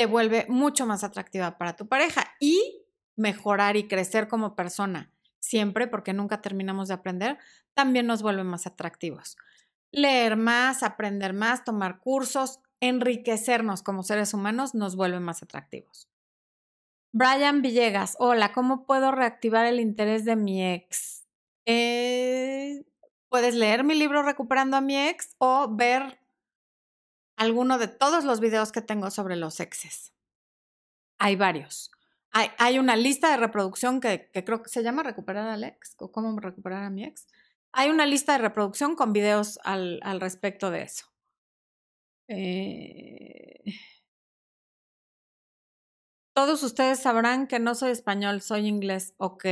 [0.02, 2.82] te vuelve mucho más atractiva para tu pareja y
[3.14, 7.38] mejorar y crecer como persona siempre, porque nunca terminamos de aprender,
[7.72, 9.36] también nos vuelve más atractivos
[9.92, 16.08] leer más, aprender más, tomar cursos, enriquecernos como seres humanos nos vuelve más atractivos.
[17.12, 21.26] Brian Villegas, hola, ¿cómo puedo reactivar el interés de mi ex?
[21.66, 22.84] Eh,
[23.28, 26.21] puedes leer mi libro Recuperando a mi ex o ver
[27.36, 30.12] alguno de todos los videos que tengo sobre los exes.
[31.18, 31.90] Hay varios.
[32.34, 36.38] Hay, una lista de reproducción que, creo que se llama Recuperar al ex o cómo
[36.40, 37.26] recuperar a mi ex.
[37.72, 41.06] Hay una lista de reproducción con videos al, al respecto de eso.
[42.28, 43.62] Eh...
[46.34, 49.14] Todos ustedes sabrán que no soy español, soy inglés.
[49.18, 49.44] Ok.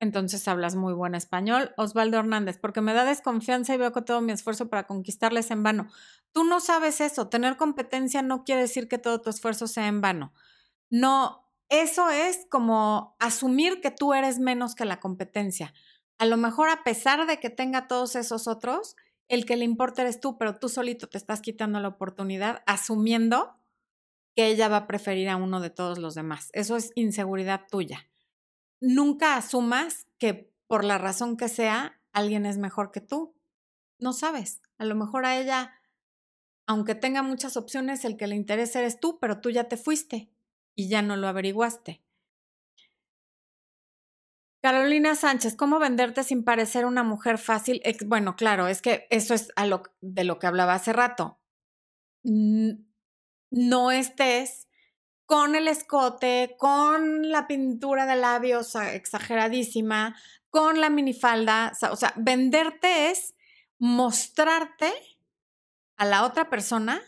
[0.00, 1.72] Entonces hablas muy buen español.
[1.76, 5.62] Osvaldo Hernández, porque me da desconfianza y veo que todo mi esfuerzo para conquistarles en
[5.62, 5.88] vano.
[6.32, 7.28] Tú no sabes eso.
[7.28, 10.32] Tener competencia no quiere decir que todo tu esfuerzo sea en vano.
[10.88, 15.74] No, eso es como asumir que tú eres menos que la competencia.
[16.18, 18.96] A lo mejor a pesar de que tenga todos esos otros,
[19.28, 23.56] el que le importa eres tú, pero tú solito te estás quitando la oportunidad asumiendo
[24.34, 26.50] que ella va a preferir a uno de todos los demás.
[26.52, 28.08] Eso es inseguridad tuya.
[28.80, 33.34] Nunca asumas que por la razón que sea, alguien es mejor que tú.
[33.98, 34.60] No sabes.
[34.76, 35.72] A lo mejor a ella,
[36.66, 40.30] aunque tenga muchas opciones, el que le interesa eres tú, pero tú ya te fuiste
[40.76, 42.02] y ya no lo averiguaste.
[44.60, 47.80] Carolina Sánchez, ¿cómo venderte sin parecer una mujer fácil?
[48.06, 51.40] Bueno, claro, es que eso es a lo, de lo que hablaba hace rato.
[52.24, 54.67] No estés
[55.28, 60.16] con el escote, con la pintura de labios exageradísima,
[60.48, 61.74] con la minifalda.
[61.90, 63.34] O sea, venderte es
[63.78, 64.90] mostrarte
[65.98, 67.02] a la otra persona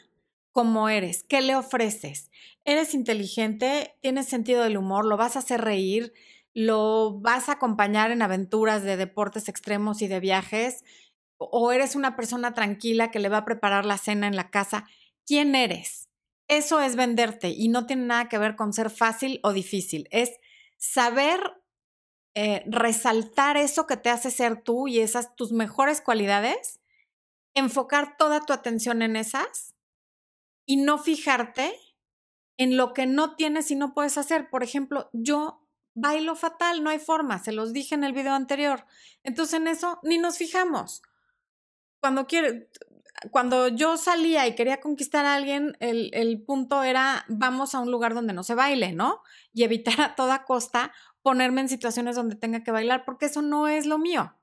[0.52, 2.30] como eres, qué le ofreces.
[2.66, 6.12] Eres inteligente, tienes sentido del humor, lo vas a hacer reír,
[6.52, 10.84] lo vas a acompañar en aventuras de deportes extremos y de viajes,
[11.38, 14.84] o eres una persona tranquila que le va a preparar la cena en la casa.
[15.24, 16.09] ¿Quién eres?
[16.50, 20.08] Eso es venderte y no tiene nada que ver con ser fácil o difícil.
[20.10, 20.32] Es
[20.78, 21.40] saber
[22.34, 26.80] eh, resaltar eso que te hace ser tú y esas tus mejores cualidades,
[27.54, 29.76] enfocar toda tu atención en esas
[30.66, 31.72] y no fijarte
[32.56, 34.50] en lo que no tienes y no puedes hacer.
[34.50, 38.86] Por ejemplo, yo bailo fatal, no hay forma, se los dije en el video anterior.
[39.22, 41.00] Entonces en eso ni nos fijamos.
[42.00, 42.68] Cuando quiere,
[43.30, 48.14] cuando yo salía y quería conquistar a alguien, el, punto era vamos a un lugar
[48.14, 49.22] donde no se baile, ¿no?
[49.52, 50.92] Y evitar a toda costa
[51.22, 54.34] ponerme en situaciones donde tenga que bailar, porque eso no es lo mío.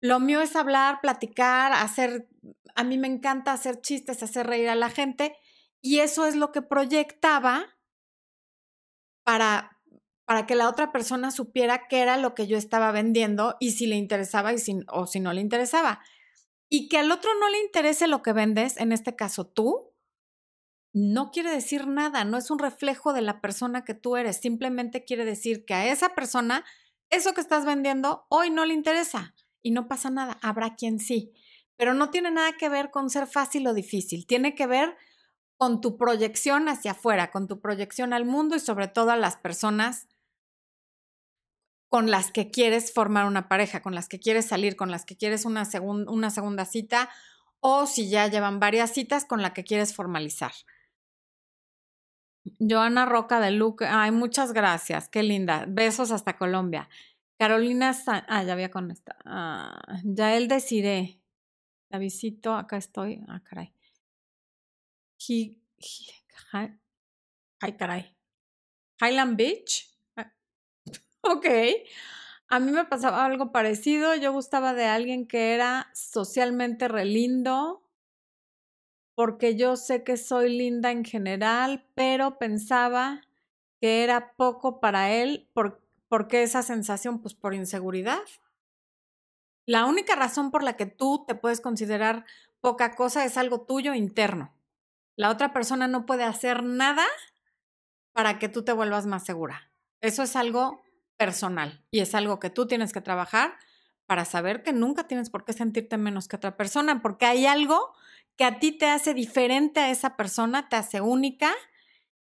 [0.00, 2.28] Lo mío es hablar, platicar, hacer,
[2.74, 5.36] a mí me encanta hacer chistes, hacer reír a la gente,
[5.80, 7.66] y eso es lo que proyectaba
[9.22, 9.78] para,
[10.24, 13.86] para que la otra persona supiera qué era lo que yo estaba vendiendo y si
[13.86, 14.58] le interesaba y
[14.88, 16.00] o si no le interesaba.
[16.70, 19.92] Y que al otro no le interese lo que vendes, en este caso tú,
[20.92, 25.04] no quiere decir nada, no es un reflejo de la persona que tú eres, simplemente
[25.04, 26.64] quiere decir que a esa persona
[27.10, 31.32] eso que estás vendiendo hoy no le interesa y no pasa nada, habrá quien sí,
[31.76, 34.96] pero no tiene nada que ver con ser fácil o difícil, tiene que ver
[35.56, 39.36] con tu proyección hacia afuera, con tu proyección al mundo y sobre todo a las
[39.36, 40.08] personas
[41.90, 45.16] con las que quieres formar una pareja, con las que quieres salir, con las que
[45.16, 47.10] quieres una, una segunda cita
[47.58, 50.52] o si ya llevan varias citas con la que quieres formalizar.
[52.58, 55.66] Joana Roca de Luke, ay, muchas gracias, qué linda.
[55.68, 56.88] Besos hasta Colombia.
[57.38, 59.16] Carolina, ah, ya había con esta.
[59.24, 61.20] Ah, ya él deciré.
[61.88, 63.20] La visito, acá estoy.
[63.28, 63.74] Ah, caray.
[66.52, 68.16] ay, caray.
[69.00, 69.89] Highland Beach.
[71.22, 71.46] Ok.
[72.48, 74.14] A mí me pasaba algo parecido.
[74.16, 77.82] Yo gustaba de alguien que era socialmente relindo,
[79.14, 83.20] porque yo sé que soy linda en general, pero pensaba
[83.80, 88.22] que era poco para él por, porque esa sensación, pues por inseguridad.
[89.66, 92.24] La única razón por la que tú te puedes considerar
[92.60, 94.52] poca cosa es algo tuyo interno.
[95.16, 97.04] La otra persona no puede hacer nada
[98.12, 99.70] para que tú te vuelvas más segura.
[100.00, 100.82] Eso es algo
[101.20, 103.58] personal y es algo que tú tienes que trabajar
[104.06, 107.92] para saber que nunca tienes por qué sentirte menos que otra persona, porque hay algo
[108.36, 111.52] que a ti te hace diferente a esa persona, te hace única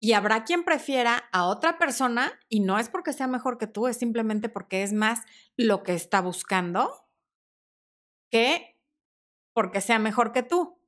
[0.00, 3.86] y habrá quien prefiera a otra persona y no es porque sea mejor que tú,
[3.86, 5.20] es simplemente porque es más
[5.56, 7.06] lo que está buscando
[8.28, 8.76] que
[9.52, 10.80] porque sea mejor que tú.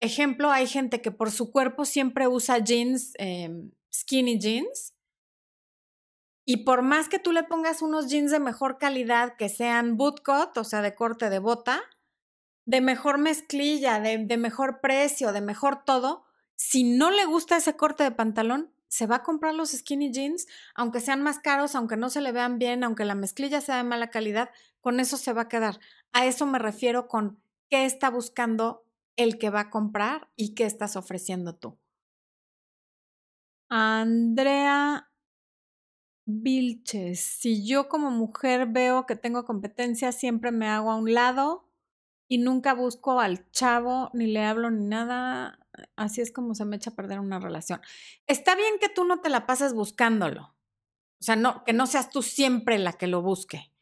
[0.00, 4.97] Ejemplo, hay gente que por su cuerpo siempre usa jeans, em, skinny jeans,
[6.50, 10.56] y por más que tú le pongas unos jeans de mejor calidad que sean bootcut,
[10.56, 11.82] o sea, de corte de bota,
[12.64, 16.24] de mejor mezclilla, de, mejor precio, de mejor todo,
[16.56, 20.46] si no le gusta ese corte de pantalón, se va a comprar los skinny jeans,
[20.74, 23.84] aunque sean más caros, aunque no se le vean bien, aunque la mezclilla sea de
[23.84, 24.48] mala calidad,
[24.80, 25.78] con eso se va a quedar.
[26.14, 28.86] A eso me refiero con qué está buscando
[29.16, 31.76] el que va a comprar y qué estás ofreciendo tú.
[33.68, 35.07] Andrea
[36.30, 41.70] Vilches, si yo como mujer veo que tengo competencia, siempre me hago a un lado
[42.28, 45.58] y nunca busco al chavo, ni le hablo ni nada.
[45.96, 47.80] Así es como se me echa a perder una relación.
[48.26, 50.54] Está bien que tú no te la pases buscándolo.
[51.18, 53.72] O sea, no, que no seas tú siempre la que lo busque.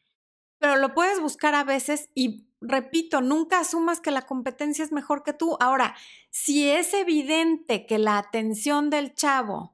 [0.57, 5.23] Pero lo puedes buscar a veces y, repito, nunca asumas que la competencia es mejor
[5.23, 5.57] que tú.
[5.59, 5.97] Ahora,
[6.29, 9.73] si es evidente que la atención del chavo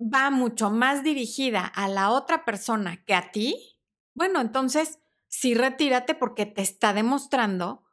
[0.00, 3.78] va mucho más dirigida a la otra persona que a ti,
[4.14, 7.84] bueno, entonces sí retírate porque te está demostrando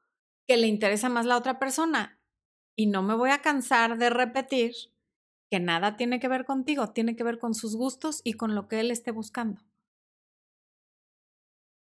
[0.47, 2.19] que le interesa más la otra persona.
[2.75, 4.73] Y no me voy a cansar de repetir
[5.49, 8.67] que nada tiene que ver contigo, tiene que ver con sus gustos y con lo
[8.67, 9.61] que él esté buscando.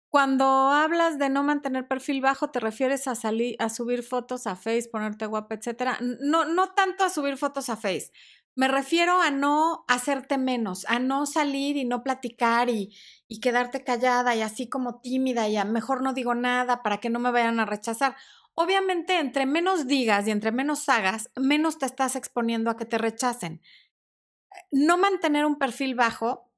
[0.09, 4.57] Cuando hablas de no mantener perfil bajo, ¿te refieres a salir, a subir fotos a
[4.57, 5.99] Face, ponerte guapa, etcétera?
[6.01, 8.11] No, no tanto a subir fotos a Face.
[8.57, 12.97] Me refiero a no hacerte menos, a no salir y no platicar y,
[13.29, 17.11] y quedarte callada y así como tímida y a mejor no digo nada para que
[17.11, 18.17] no me vayan a rechazar.
[18.55, 22.97] Obviamente, entre menos digas y entre menos hagas, menos te estás exponiendo a que te
[22.97, 23.61] rechacen.
[24.71, 26.51] No mantener un perfil bajo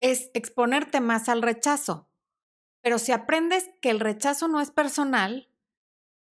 [0.00, 2.08] es exponerte más al rechazo.
[2.82, 5.51] Pero si aprendes que el rechazo no es personal,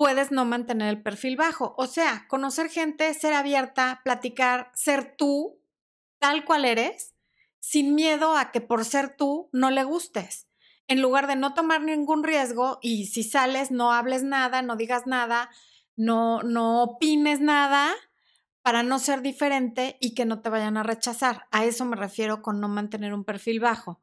[0.01, 1.75] puedes no mantener el perfil bajo.
[1.77, 5.61] O sea, conocer gente, ser abierta, platicar, ser tú,
[6.17, 7.13] tal cual eres,
[7.59, 10.47] sin miedo a que por ser tú no le gustes.
[10.87, 15.05] En lugar de no tomar ningún riesgo y si sales no hables nada, no digas
[15.05, 15.51] nada,
[15.95, 17.93] no, no opines nada
[18.63, 21.45] para no ser diferente y que no te vayan a rechazar.
[21.51, 24.01] A eso me refiero con no mantener un perfil bajo.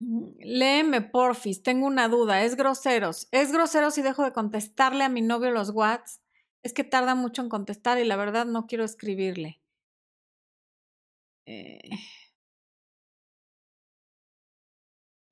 [0.00, 2.42] Mm, léeme, porfis, tengo una duda.
[2.44, 3.28] Es groseros.
[3.32, 6.20] Es grosero si dejo de contestarle a mi novio los whats.
[6.62, 9.60] Es que tarda mucho en contestar y la verdad no quiero escribirle.
[11.46, 11.80] Eh...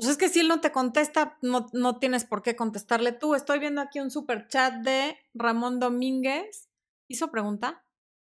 [0.03, 3.37] Pues es que si él no te contesta, no, no tienes por qué contestarle tú.
[3.37, 6.69] Estoy viendo aquí un super chat de Ramón Domínguez.
[7.09, 7.85] ¿Hizo pregunta?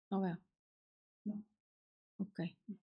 [0.10, 0.38] No veo.
[1.26, 1.44] No.
[2.20, 2.40] Ok.
[2.70, 2.80] Ok,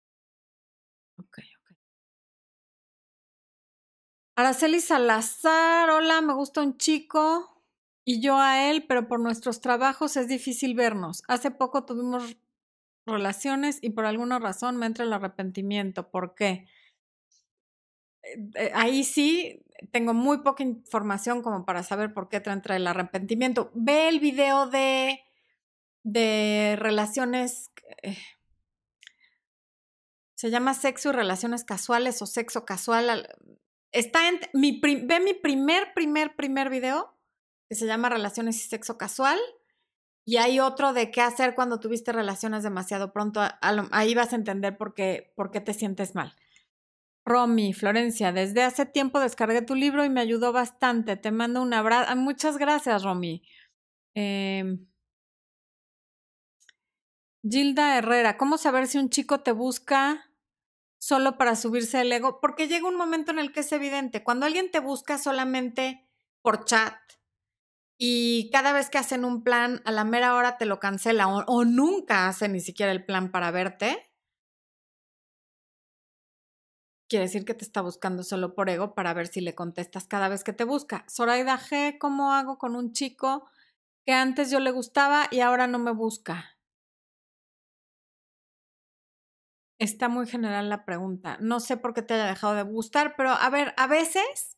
[4.40, 7.62] Araceli Salazar, hola, me gusta un chico
[8.06, 11.24] y yo a él, pero por nuestros trabajos es difícil vernos.
[11.28, 12.38] Hace poco tuvimos
[13.06, 16.10] relaciones y por alguna razón me entra el arrepentimiento.
[16.10, 16.70] ¿Por qué?
[18.24, 19.62] Eh, ahí sí
[19.92, 23.72] tengo muy poca información como para saber por qué entra el arrepentimiento.
[23.76, 25.20] Ve el video de,
[26.04, 27.74] de relaciones,
[28.04, 28.18] eh,
[30.36, 33.28] se llama sexo y relaciones casuales o sexo casual.
[33.92, 37.16] Está en mi, ve mi primer, primer, primer video
[37.70, 39.40] que se llama relaciones y sexo casual.
[40.26, 43.42] Y hay otro de qué hacer cuando tuviste relaciones demasiado pronto.
[43.62, 45.34] Ahí vas a entender por qué,
[45.66, 46.36] te sientes mal.
[47.26, 51.16] Romy, Florencia, desde hace tiempo descargué tu libro y me ayudó bastante.
[51.16, 52.10] Te mando un abrazo.
[52.10, 53.44] Ah, muchas gracias, Romy.
[54.14, 54.86] Em,
[57.44, 60.29] Gilda Herrera, ¿cómo saber si un chico te busca
[61.00, 62.40] solo para subirse el ego?
[62.40, 64.24] Porque llega un momento en el que es evidente.
[64.24, 66.08] Cuando alguien te busca solamente
[66.42, 66.96] por chat
[67.98, 71.66] y cada vez que hacen un plan, a la mera hora te lo cancela o
[71.66, 74.10] nunca hacen ni siquiera el plan para verte,
[77.10, 80.30] quiere decir que te está buscando solo por ego para ver si le contestas cada
[80.30, 81.06] vez que te busca.
[81.10, 83.50] Zoraida G, ¿cómo hago con un chico
[84.06, 86.59] que antes yo le gustaba y ahora no me busca?
[89.80, 91.38] Está muy general la pregunta.
[91.42, 94.58] No sé por qué te haya dejado de gustar, pero a ver, a veces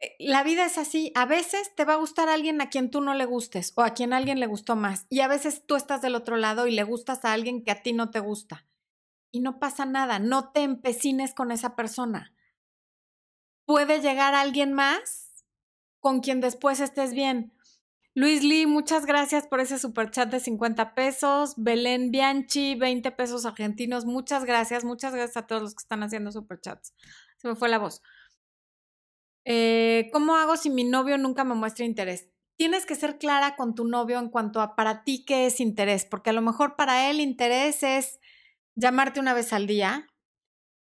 [0.00, 1.12] eh, la vida es así.
[1.14, 3.90] A veces te va a gustar alguien a quien tú no le gustes o a
[3.94, 5.06] quien alguien le gustó más.
[5.08, 7.82] Y a veces tú estás del otro lado y le gustas a alguien que a
[7.82, 8.66] ti no te gusta
[9.32, 12.34] y no pasa nada, no te empecines con esa persona.
[13.64, 15.44] Puede llegar alguien más
[16.00, 17.52] con quien después estés bien.
[18.14, 21.54] Luis Lee, muchas gracias por ese super chat de 50 pesos.
[21.56, 24.04] Belén Bianchi, 20 pesos argentinos.
[24.04, 26.94] Muchas gracias, muchas gracias a todos los que están haciendo super chats.
[27.38, 28.02] Se me fue la voz.
[29.46, 32.28] Eh, ¿Cómo hago si mi novio nunca me muestra interés?
[32.58, 36.04] Tienes que ser clara con tu novio en cuanto a para ti qué es interés,
[36.04, 38.20] porque a lo mejor para él interés es
[38.74, 40.06] llamarte una vez al día,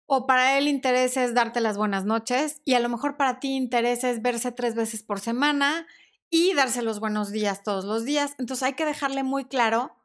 [0.06, 3.56] o para él interés es darte las buenas noches, y a lo mejor para ti
[3.56, 5.86] interés es verse tres veces por semana
[6.30, 8.34] y darse los buenos días todos los días.
[8.38, 9.96] Entonces hay que dejarle muy claro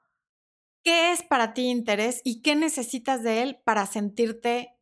[0.84, 4.76] qué es para ti interés y qué necesitas de él para sentirte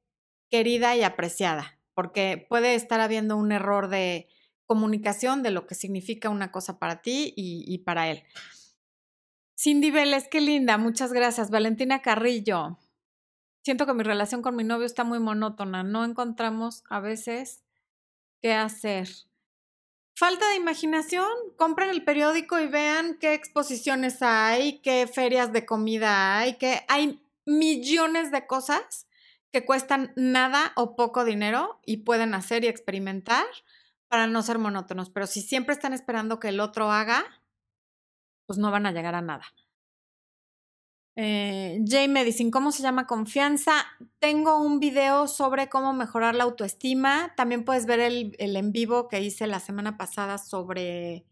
[0.49, 4.27] querida y apreciada, porque puede estar habiendo un error de
[4.65, 8.23] comunicación de lo que significa una cosa para ti y, para él.
[9.57, 11.49] Cindy Vélez, qué linda, muchas gracias.
[11.49, 12.77] Valentina Carrillo,
[13.63, 17.63] siento que mi relación con mi novio está muy monótona, no encontramos a veces
[18.41, 19.09] qué hacer.
[20.19, 26.37] Falta de imaginación, compren el periódico y vean qué exposiciones hay, qué ferias de comida
[26.37, 29.07] hay, que hay millones de cosas
[29.53, 33.45] que cuestan nada o poco dinero y pueden hacer y experimentar
[34.09, 35.09] para no ser monótonos.
[35.09, 37.23] Pero si siempre están esperando que el otro haga,
[38.45, 39.45] pues no van a llegar a nada.
[41.21, 43.73] Eh, J Medicine, ¿cómo se llama confianza?
[44.19, 47.33] Tengo un video sobre cómo mejorar la autoestima.
[47.35, 51.25] También puedes ver el, en vivo que hice la semana pasada sobre,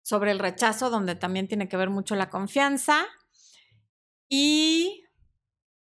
[0.00, 3.04] sobre el rechazo, donde también tiene que ver mucho la confianza.
[4.28, 5.02] Y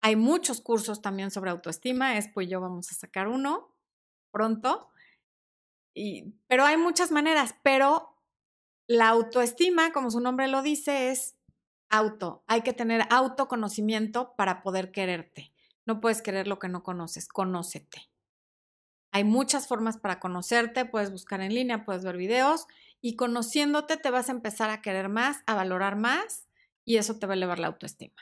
[0.01, 2.17] hay muchos cursos también sobre autoestima.
[2.17, 3.77] Espo y yo vamos a sacar uno
[4.31, 4.89] pronto.
[5.93, 8.17] Y, pero hay muchas maneras, pero
[8.87, 11.35] la autoestima, como su nombre lo dice, es
[11.91, 12.43] auto.
[12.47, 15.53] Hay que tener autoconocimiento para poder quererte.
[15.85, 18.09] No puedes querer lo que no conoces, conócete.
[19.11, 22.65] Hay muchas formas para conocerte, puedes buscar en línea, puedes ver videos
[23.01, 26.47] y conociéndote te vas a empezar a querer más, a valorar más
[26.85, 28.15] y eso te va a elevar la autoestima.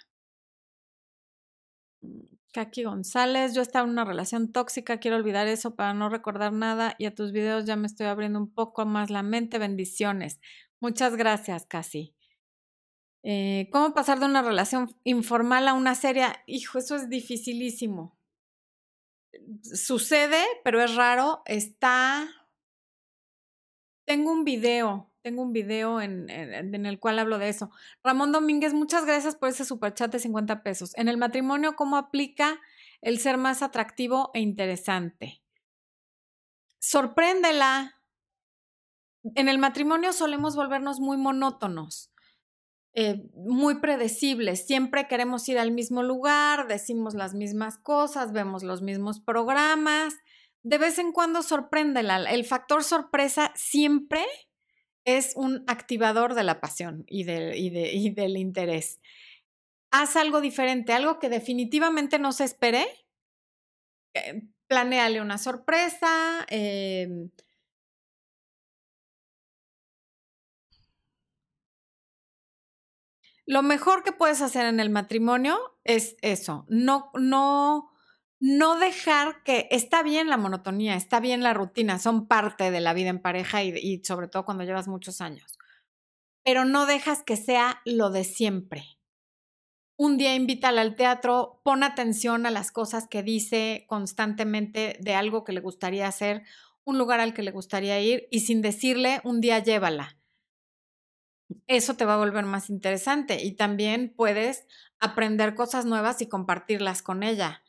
[2.54, 6.96] Kaki González, yo estaba en una relación tóxica, quiero olvidar eso para no recordar nada
[6.98, 9.60] y a tus videos ya me estoy abriendo un poco más la mente.
[9.60, 10.40] Bendiciones.
[10.80, 12.16] Muchas gracias, Casi.
[13.24, 16.44] Eh, ¿Cómo pasar de una relación informal a una seria?
[16.48, 18.18] Hijo, eso es dificilísimo.
[19.64, 21.42] Sucede, pero es raro.
[21.46, 22.28] Está.
[24.06, 27.70] Tengo un video, tengo un video en, en, el cual hablo de eso.
[28.04, 30.98] Ramón Domínguez, muchas gracias por ese superchat de 50 pesos.
[30.98, 32.60] En el matrimonio, ¿cómo aplica
[33.02, 35.44] el ser más atractivo e interesante?
[36.80, 37.96] sorpréndela.
[39.36, 42.09] En el matrimonio solemos volvernos muy monótonos,
[42.94, 44.66] eh, muy predecibles.
[44.66, 50.16] Siempre queremos ir al mismo lugar, decimos las mismas cosas, vemos los mismos programas.
[50.64, 52.18] De vez en cuando sorpréndela.
[52.30, 54.26] El factor sorpresa siempre
[55.06, 59.00] es un activador de la pasión y, y del interés.
[59.92, 62.86] Haz algo diferente, algo que definitivamente no se espere.
[64.14, 66.46] Eh, planeale una sorpresa.
[66.50, 67.30] Em
[73.50, 77.90] lo mejor que puedes hacer en el matrimonio es eso, no, no,
[78.40, 82.94] no dejar que está bien la monotonía, está bien la rutina, son parte de la
[82.94, 85.58] vida en pareja y, y sobre todo cuando llevas muchos años,
[86.44, 89.00] pero no dejas que sea lo de siempre
[90.00, 95.44] un día invítala al teatro, pon atención a las cosas que dice constantemente de algo
[95.44, 96.44] que le gustaría hacer,
[96.86, 100.19] un lugar al que le gustaría ir y sin decirle, un día llévala.
[101.68, 104.66] Eso te va a volver más interesante y también puedes
[105.00, 107.64] aprender cosas nuevas y compartirlas con ella.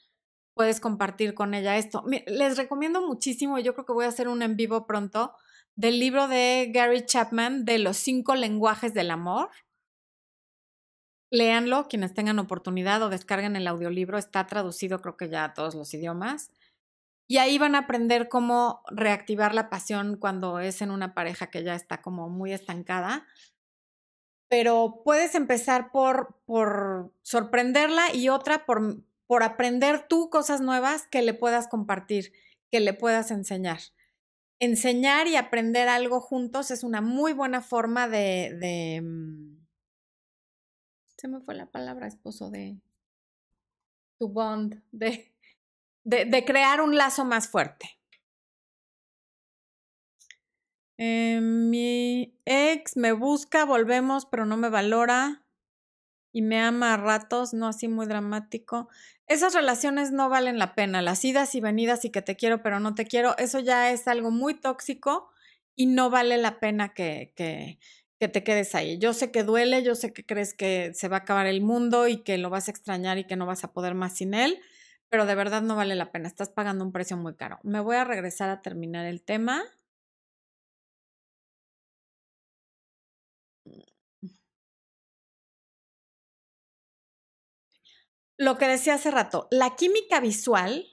[0.55, 2.05] Puedes compartir con ella esto.
[2.27, 5.35] Les recomiendo muchísimo, yo creo que voy a hacer un en vivo pronto,
[5.77, 9.51] del libro de Gary Chapman de los cinco lenguajes del amor
[11.33, 15.77] Léanlo, quienes tengan oportunidad o descarguen el audiolibro, está traducido creo que ya a todos
[15.77, 16.51] los idiomas.
[17.29, 21.63] Y ahí van a aprender cómo reactivar la pasión cuando es en una pareja que
[21.63, 23.27] ya está como muy estancada.
[24.51, 31.23] Pero puedes empezar por, por sorprenderla y otra por, por aprender tú cosas nuevas que
[31.23, 32.33] le puedas compartir,
[32.71, 33.81] que le puedas enseñar.
[34.59, 39.61] Enseñar y aprender algo juntos es una muy buena forma de, de mm,
[41.21, 42.81] se me fue la palabra esposo de
[44.19, 45.35] tu bond, de,
[46.05, 48.00] de, crear un lazo más fuerte.
[51.03, 55.43] Eh, mi ex me busca, volvemos, pero no me valora
[56.31, 58.91] y me ama a ratos, no así muy dramático.
[59.27, 62.81] Esas relaciones no valen la pena, las idas y venidas y que te quiero, pero
[62.81, 65.31] no te quiero, eso ya es algo muy tóxico
[65.75, 67.79] y no vale la pena que, que,
[68.19, 68.99] que te quedes ahí.
[68.99, 72.09] Yo sé que duele, yo sé que crees que se va a acabar el mundo
[72.09, 74.61] y que lo vas a extrañar y que no vas a poder más sin él,
[75.09, 77.59] pero de verdad no vale la pena, estás pagando un precio muy caro.
[77.63, 79.65] Me voy a regresar a terminar el tema.
[88.41, 90.87] Lo que decía hace rato, la química visual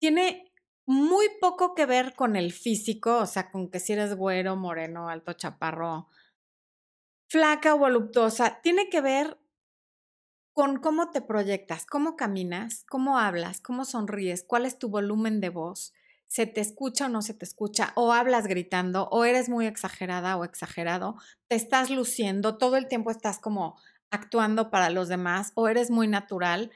[0.00, 0.54] tiene
[0.86, 5.10] muy poco que ver con el físico, o sea, con que si eres güero, moreno,
[5.10, 6.08] alto, chaparro,
[7.28, 9.38] flaca o voluptuosa, tiene que ver
[10.54, 15.50] con cómo te proyectas, cómo caminas, cómo hablas, cómo sonríes, cuál es tu volumen de
[15.50, 15.92] voz,
[16.26, 20.38] se te escucha o no se te escucha, o hablas gritando, o eres muy exagerada
[20.38, 21.16] o exagerado,
[21.48, 23.78] te estás luciendo, todo el tiempo estás como
[24.10, 26.70] actuando para los demás, o eres muy natural,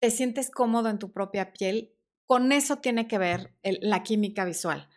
[0.00, 1.92] te sientes cómodo en tu propia piel.
[2.26, 4.88] Con eso tiene que ver la química visual.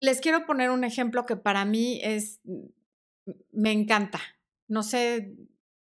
[0.00, 2.40] Les quiero poner un ejemplo que para mí es
[3.52, 4.20] me encanta.
[4.68, 5.34] No sé,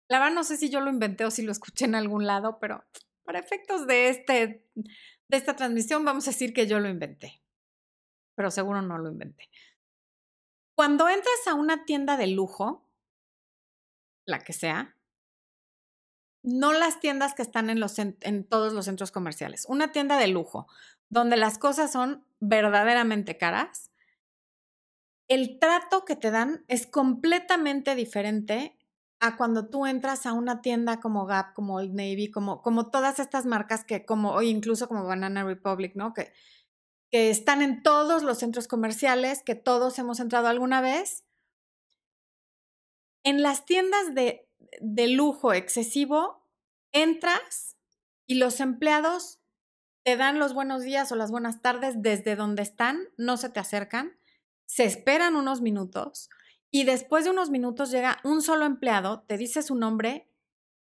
[0.08, 2.60] la verdad no sé si yo lo inventé o si lo escuché en algún lado,
[2.60, 2.84] pero
[3.24, 7.42] para efectos de, este, de esta transmisión vamos a decir que yo lo inventé,
[8.36, 9.50] pero seguro no lo inventé.
[10.76, 12.90] Cuando entras a una tienda de lujo,
[14.26, 14.98] la que sea,
[16.44, 20.28] no las tiendas que están en, los, en todos los centros comerciales, una tienda de
[20.28, 20.68] lujo,
[21.10, 23.92] donde las cosas son verdaderamente caras,
[25.28, 28.78] el trato que te dan es completamente diferente
[29.20, 33.20] a cuando tú entras a una tienda como Gap, como Old Navy, como, como todas
[33.20, 36.14] estas marcas que, como, o incluso como Banana Republic, ¿no?
[36.14, 36.34] Que,
[37.10, 41.24] que están en todos los centros comerciales, que todos hemos entrado alguna vez.
[43.24, 44.50] En las tiendas de,
[44.82, 46.46] de lujo excesivo,
[46.92, 47.78] entras
[48.26, 49.40] y los empleados
[50.04, 53.60] te dan los buenos días o las buenas tardes desde donde están, no se te
[53.60, 54.18] acercan
[54.66, 56.30] se esperan unos minutos
[56.72, 60.28] y después de unos minutos llega un solo empleado, te dice su nombre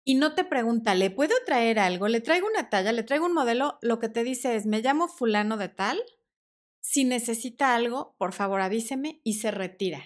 [0.04, 2.08] y no te pregunta, ¿le puedo traer algo?
[2.08, 2.92] ¿Le traigo una talla?
[2.92, 3.80] ¿Le traigo un modelo?
[3.82, 6.04] Lo que te dice es, me llamo fulano de tal,
[6.82, 10.04] si necesita algo, por favor avíseme y se retira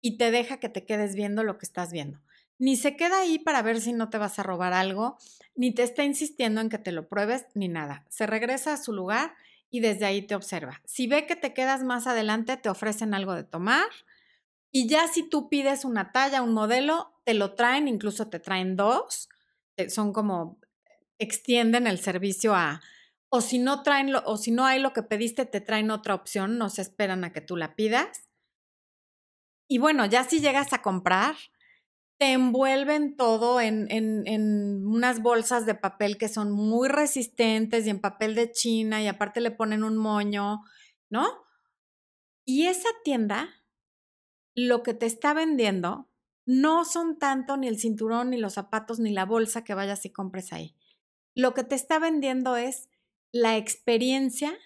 [0.00, 2.20] y te deja que te quedes viendo lo que estás viendo.
[2.58, 5.16] Ni se queda ahí para ver si no te vas a robar algo,
[5.54, 8.04] ni te está insistiendo en que te lo pruebes, ni nada.
[8.08, 9.34] Se regresa a su lugar
[9.70, 10.80] y desde ahí te observa.
[10.84, 13.88] Si ve que te quedas más adelante, te ofrecen algo de tomar
[14.70, 18.76] y ya si tú pides una talla, un modelo, te lo traen, incluso te traen
[18.76, 19.28] dos,
[19.88, 20.58] son como
[21.18, 22.80] extienden el servicio a
[23.30, 26.14] O si no traen lo, o si no hay lo que pediste, te traen otra
[26.14, 28.28] opción, no se esperan a que tú la pidas.
[29.68, 31.36] Y bueno, ya si llegas a comprar,
[32.18, 37.90] te envuelven todo en, en, en, unas bolsas de papel que son muy resistentes y
[37.90, 40.62] en papel de China y aparte le ponen un moño,
[41.08, 41.28] ¿no?
[42.44, 43.48] Y esa tienda,
[44.56, 46.10] lo que te está vendiendo,
[46.44, 50.10] no son tanto ni el cinturón, ni los zapatos, ni la bolsa que vayas y
[50.10, 50.74] compres ahí.
[51.34, 52.88] Lo que te está vendiendo es
[53.30, 54.58] la experiencia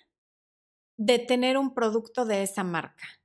[0.97, 3.22] de tener un producto de esa marca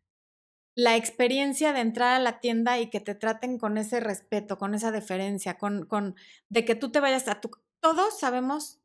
[0.78, 4.76] la experiencia de entrar a la tienda y que te traten con ese respeto, con
[4.76, 6.16] esa deferencia, con, con
[6.50, 7.50] de que tú te vayas a tu...
[7.80, 8.80] Todos sabemos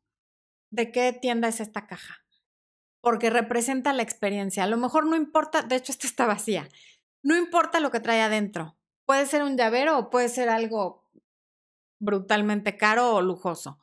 [0.71, 2.25] de qué tienda es esta caja,
[3.03, 4.65] porque representa la experiencia.
[4.65, 6.67] A lo mejor no importa, de hecho esta está vacía,
[7.23, 8.75] no importa lo que trae adentro.
[9.05, 11.07] Puede ser un llavero o puede ser algo
[12.01, 13.79] brutalmente caro o lujoso.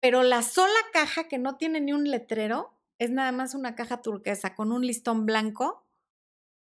[0.00, 4.00] Pero la sola caja que no tiene ni un letrero es nada más una caja
[4.00, 5.81] turquesa con un listón blanco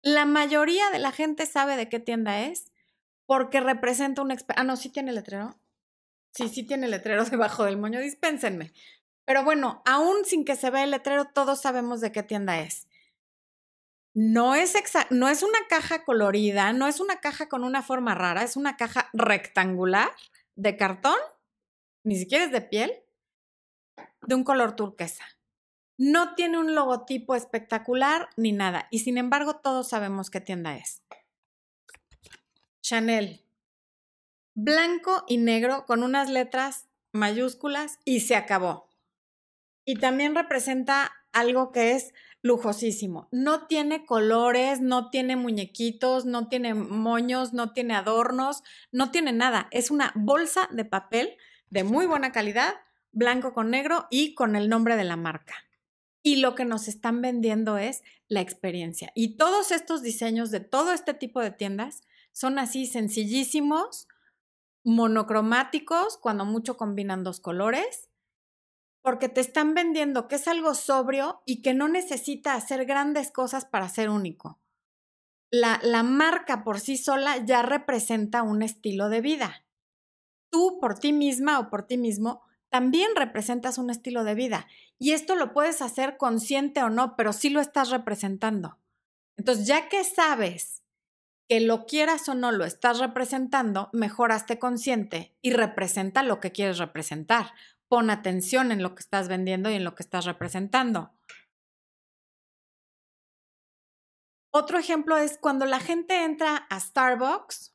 [0.06, 2.72] la mayoría de la gente sabe de qué tienda es
[3.26, 4.38] porque representa un...
[4.56, 5.60] Ah, no, sí tiene letrero.
[6.32, 8.72] Sí, sí tiene letrero debajo del moño, dispénsenme.
[9.26, 12.88] Pero bueno, aún sin que se vea el letrero, todos sabemos de qué tienda es.
[14.14, 14.76] No es,
[15.10, 18.78] no es una caja colorida, no es una caja con una forma rara, es una
[18.78, 20.12] caja rectangular
[20.56, 21.18] de cartón,
[22.04, 22.94] ni siquiera es de piel,
[24.22, 25.26] de un color turquesa.
[25.98, 31.02] No tiene un logotipo espectacular ni nada, y sin embargo todos sabemos qué tienda es.
[32.82, 33.42] Chanel.
[34.56, 38.90] Blanco y negro con unas letras mayúsculas y se acabó.
[39.86, 43.30] Y también representa algo que es lujosísimo.
[43.32, 49.68] No tiene colores, no tiene muñequitos, no tiene moños, no tiene adornos, no tiene nada.
[49.72, 51.38] Es una bolsa de papel
[51.70, 52.76] de muy buena calidad,
[53.12, 55.56] blanco con negro y con el nombre de la marca
[56.26, 59.12] y lo que nos están vendiendo es la experiencia.
[59.14, 62.02] Y todos estos diseños de todo este tipo de tiendas
[62.32, 64.08] son así sencillísimos,
[64.84, 68.10] monocromáticos, cuando mucho combinan dos colores,
[69.04, 73.66] porque te están vendiendo que es algo sobrio y que no necesita hacer grandes cosas
[73.66, 74.60] para ser único.
[75.52, 79.64] La, la marca por sí sola ya representa un estilo de vida.
[80.50, 82.42] Tú por ti misma o por ti mismo
[82.76, 84.68] también representas un estilo de vida.
[85.00, 88.82] Y esto lo puedes hacer consciente o no, pero sí lo estás representando.
[89.38, 90.84] Entonces, ya que sabes
[91.48, 96.78] que lo quieras o no lo estás representando, mejoraste consciente y representa lo que quieres
[96.78, 97.54] representar.
[97.88, 101.14] Pon atención en lo que estás vendiendo y en lo que estás representando.
[104.52, 107.74] Otro ejemplo es cuando la gente entra a Starbucks,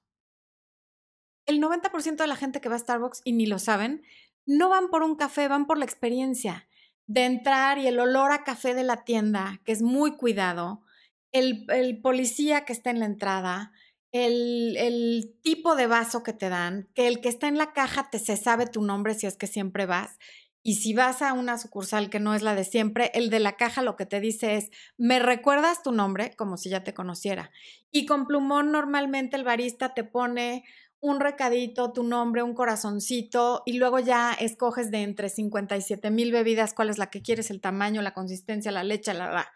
[1.46, 4.04] el 90% de la gente que va a Starbucks y ni lo saben,
[4.46, 6.68] no van por un café, van por la experiencia
[7.06, 10.84] de entrar y el olor a café de la tienda, que es muy cuidado,
[11.32, 13.72] el, policía que está en la entrada,
[14.12, 18.10] el, el, tipo de vaso que te dan, que el que está en la caja
[18.10, 20.18] te se sabe tu nombre si es que siempre vas.
[20.62, 23.56] Y si vas a una sucursal que no es la de siempre, el de la
[23.56, 27.50] caja lo que te dice es, me recuerdas tu nombre como si ya te conociera.
[27.90, 30.64] Y con plumón normalmente el barista te pone
[31.00, 36.74] un recadito, tu nombre, un corazoncito y luego ya escoges de entre 57 mil bebidas
[36.74, 39.52] cuál es la que quieres, el tamaño, la consistencia, la leche, la, la.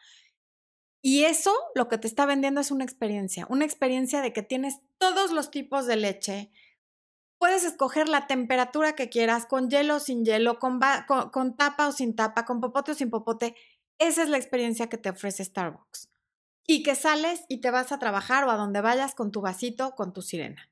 [1.02, 4.80] Y eso lo que te está vendiendo es una experiencia, una experiencia de que tienes
[4.96, 6.50] todos los tipos de leche.
[7.38, 11.88] Puedes escoger la temperatura que quieras, con hielo o sin hielo, con, con, con tapa
[11.88, 13.54] o sin tapa, con popote o sin popote.
[13.98, 16.08] Esa es la experiencia que te ofrece Starbucks.
[16.66, 19.94] Y que sales y te vas a trabajar o a donde vayas con tu vasito,
[19.94, 20.70] con tu sirena.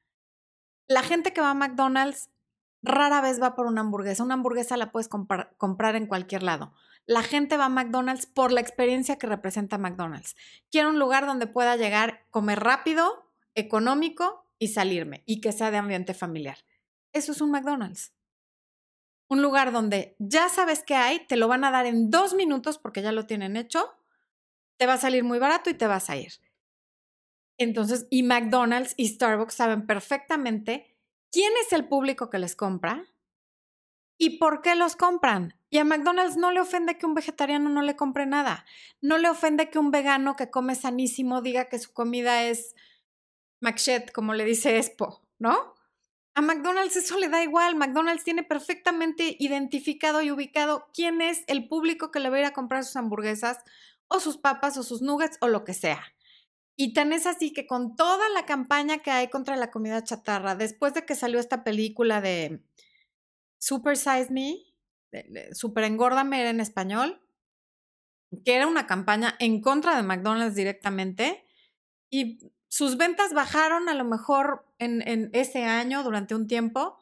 [0.89, 2.31] La gente que va a McDonald's
[2.83, 4.23] rara vez va por una hamburguesa.
[4.23, 6.75] Una hamburguesa la puedes comprar en cualquier lado.
[7.07, 10.37] La gente va a McDonald's por la experiencia que representa McDonald's.
[10.71, 15.79] Quiero un lugar donde pueda llegar, comer rápido, económico y salirme y que sea de
[15.79, 16.59] ambiente familiar.
[17.13, 18.13] Eso es un McDonald's.
[19.29, 22.79] Un lugar donde ya sabes que hay, te lo van a dar en dos minutos
[22.79, 23.95] porque ya lo tienen hecho,
[24.77, 26.33] te va a salir muy barato y te vas a ir.
[27.63, 30.97] Entonces, y McDonald's y Starbucks saben perfectamente
[31.31, 33.07] quién es el público que les compra
[34.19, 35.55] y por qué los compran.
[35.71, 38.67] Y a McDonald's no le ofende que un vegetariano no le compre nada.
[39.01, 42.77] No le ofende que un vegano que come sanísimo diga que su comida es
[43.61, 45.75] McShed, como le dice Expo, ¿no?
[46.35, 47.75] A McDonald's eso le da igual.
[47.75, 52.47] McDonald's tiene perfectamente identificado y ubicado quién es el público que le va a ir
[52.47, 53.59] a comprar sus hamburguesas
[54.09, 56.03] o sus papas o sus nuggets o lo que sea.
[56.77, 60.55] Y tan es así que con toda la campaña que hay contra la comida chatarra,
[60.55, 62.65] después de que salió esta película de
[63.59, 64.57] Super Size Me,
[65.53, 67.21] Super Engórdame era en español,
[68.45, 71.47] que era una campaña en contra de McDonald's directamente
[72.11, 76.99] y sus ventas bajaron a lo mejor en, en ese año durante un tiempo,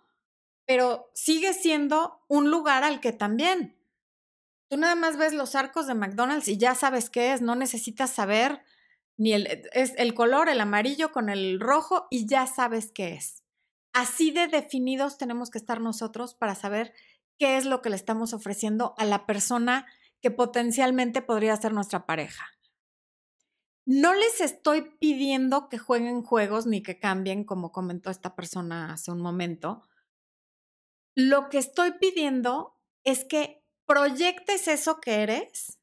[0.67, 3.77] pero sigue siendo un lugar al que también.
[4.69, 8.11] Tú nada más ves los arcos de McDonald's y ya sabes qué es, no necesitas
[8.11, 8.63] saber
[9.21, 13.45] ni el, es el color, el amarillo con el rojo y ya sabes qué es.
[13.93, 16.95] Así de definidos tenemos que estar nosotros para saber
[17.39, 19.85] qué es lo que le estamos ofreciendo a la persona
[20.23, 22.47] que potencialmente podría ser nuestra pareja.
[23.85, 29.11] No les estoy pidiendo que jueguen juegos ni que cambien, como comentó esta persona hace
[29.11, 29.83] un momento.
[31.15, 35.80] Lo que estoy pidiendo es que proyectes eso que eres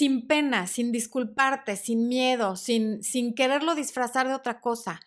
[0.00, 4.98] sin pena, sin disculparte, sin miedo, sin, sin quererlo disfrazar de otra cosa.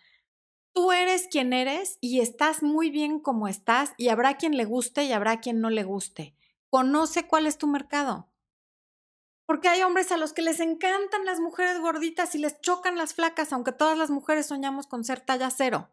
[0.71, 5.05] Tú eres quien eres y estás muy bien como estás y habrá quien le guste
[5.05, 6.35] y habrá quien no le guste.
[6.69, 8.29] Conoce cuál es tu mercado.
[9.47, 13.15] Porque hay hombres a los que les encantan las mujeres gorditas y les chocan las
[13.15, 15.89] flacas, aunque todas las mujeres soñamos con ser talla cero.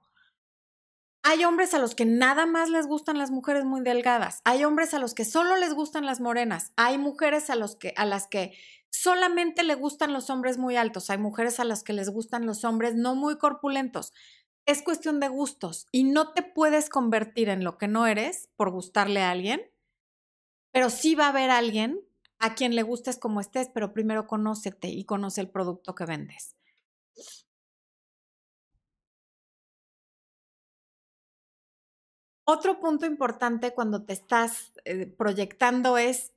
[1.23, 4.43] Hay hombres a los que nada más les gustan las mujeres muy delgadas.
[4.45, 6.73] Hay hombres a los que solo les gustan las morenas.
[6.77, 8.53] Hay mujeres a, los que, a las que
[8.91, 11.11] solamente le gustan los hombres muy altos.
[11.11, 14.13] Hay mujeres a las que les gustan los hombres no muy corpulentos.
[14.67, 18.71] Es cuestión de gustos y no te puedes convertir en lo que no eres por
[18.71, 19.63] gustarle a alguien
[20.73, 22.01] pero sí va a haber alguien
[22.39, 26.57] a quien le gustes como estés, pero primero conócete y conoce el producto que vendes.
[32.45, 36.33] Otro punto importante cuando te estás eh, proyectando es,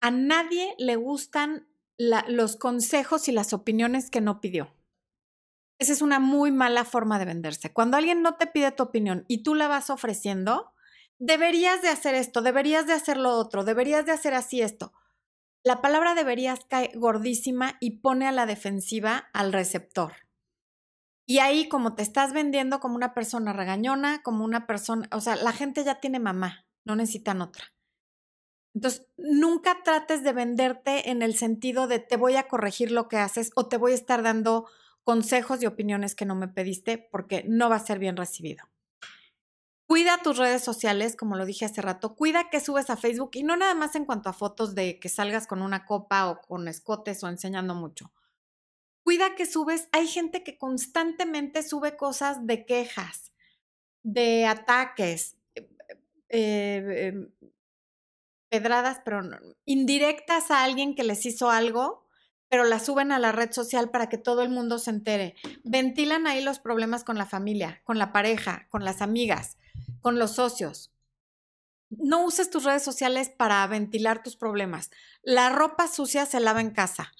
[0.00, 1.68] a nadie le gustan
[1.98, 4.72] los consejos y las opiniones que no pidió.
[5.78, 7.72] Esa es una muy mala forma de venderse.
[7.72, 10.72] Cuando alguien no te pide tu opinión y tú la vas ofreciendo,
[11.18, 14.92] deberías de hacer esto, deberías de hacer lo otro, deberías de hacer así esto.
[15.64, 20.14] La palabra deberías cae gordísima y pone a la defensiva al receptor.
[21.26, 25.36] Y ahí como te estás vendiendo como una persona regañona, como una persona, o sea,
[25.36, 27.66] la gente ya tiene mamá, no necesitan otra.
[28.74, 33.16] Entonces, nunca trates de venderte en el sentido de te voy a corregir lo que
[33.16, 34.66] haces o te voy a estar dando
[35.04, 38.64] consejos y opiniones que no me pediste porque no va a ser bien recibido.
[39.88, 42.14] Cuida tus redes sociales, como lo dije hace rato.
[42.14, 45.08] Cuida que subes a Facebook y no nada más en cuanto a fotos de que
[45.08, 48.12] salgas con una copa o con escotes o enseñando mucho.
[49.02, 49.88] Cuida que subes.
[49.92, 53.32] Hay gente que constantemente sube cosas de quejas,
[54.02, 55.70] de ataques, eh,
[56.28, 57.30] eh, em,
[58.48, 59.20] pedradas, pero
[59.64, 62.06] indirectas a alguien que les hizo algo,
[62.48, 65.34] pero las suben a la red social para que todo el mundo se entere.
[65.64, 69.58] Ventilan ahí los problemas con la familia, con la pareja, con las amigas
[70.00, 70.92] con los socios.
[71.90, 74.90] No uses tus redes sociales para ventilar tus problemas.
[75.22, 77.12] La ropa sucia se lava en casa.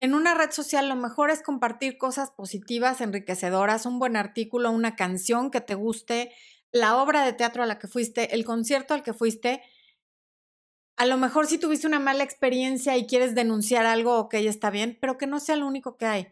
[0.00, 4.96] En una red social lo mejor es compartir cosas positivas, enriquecedoras, un buen artículo, una
[4.96, 6.32] canción que te guste,
[6.70, 9.62] la obra de teatro a la que fuiste, el concierto al que fuiste.
[10.96, 14.96] A lo mejor si tuviste una mala experiencia y quieres denunciar algo, ok, está bien,
[15.00, 16.28] pero que no sea lo único que hay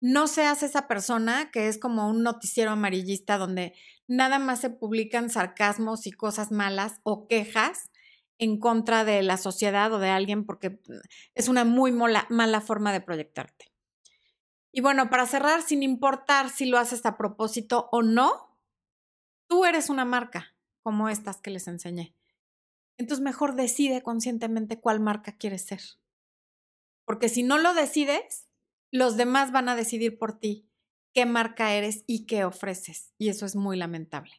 [0.00, 3.74] no seas esa persona que es como un noticiero amarillista donde
[4.06, 7.90] nada más se publican sarcasmos y cosas malas o quejas
[8.38, 10.80] en contra de la sociedad o de alguien porque
[11.34, 13.72] es una muy mala forma de proyectarte.
[14.70, 18.58] Y bueno, para cerrar, sin importar si lo haces a propósito o no,
[19.48, 22.15] tú eres una marca como estas que les enseñé.
[22.98, 25.80] Entonces mejor decide conscientemente cuál marca quieres ser.
[27.04, 28.48] Porque si no lo decides,
[28.90, 30.68] los demás van a decidir por ti
[31.12, 33.12] qué marca eres y qué ofreces.
[33.18, 34.32] Y eso es muy lamentable.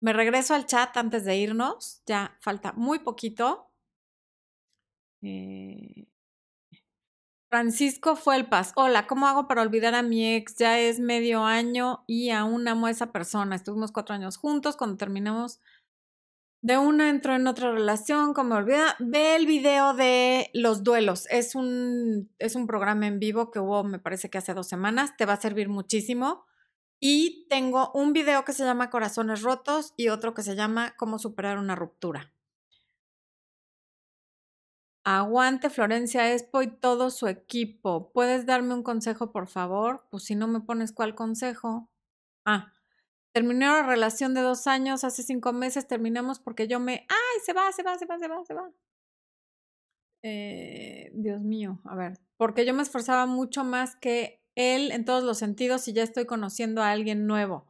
[0.00, 2.02] Me regreso al chat antes de irnos.
[2.06, 3.72] Ya falta muy poquito.
[5.22, 6.06] Eh,
[7.50, 8.72] Francisco Fuelpas.
[8.76, 10.56] Hola, ¿cómo hago para olvidar a mi ex?
[10.56, 13.56] Ya es medio año y aún amo a esa persona.
[13.56, 14.76] Estuvimos cuatro años juntos.
[14.76, 15.60] Cuando terminamos
[16.60, 21.26] de una entró en otra relación, como olvida, ve el video de los duelos.
[21.30, 25.16] Es un, es un programa en vivo que hubo, me parece que hace dos semanas,
[25.16, 26.46] te va a servir muchísimo.
[27.00, 31.20] Y tengo un video que se llama Corazones Rotos y otro que se llama Cómo
[31.20, 32.32] superar una ruptura.
[35.04, 38.12] Aguante Florencia Expo y todo su equipo.
[38.12, 40.06] ¿Puedes darme un consejo, por favor?
[40.10, 41.88] Pues si no me pones cuál consejo.
[42.44, 42.72] Ah,
[43.38, 47.52] Terminé una relación de dos años, hace cinco meses terminamos porque yo me, ay, se
[47.52, 48.68] va, se va, se va, se va, se va.
[50.24, 55.22] Eh, Dios mío, a ver, porque yo me esforzaba mucho más que él en todos
[55.22, 57.68] los sentidos y ya estoy conociendo a alguien nuevo.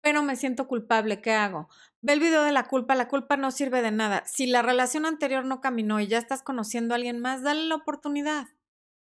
[0.00, 1.68] pero me siento culpable, ¿qué hago?
[2.02, 4.22] Ve el video de la culpa, la culpa no sirve de nada.
[4.26, 7.74] Si la relación anterior no caminó y ya estás conociendo a alguien más, dale la
[7.74, 8.46] oportunidad.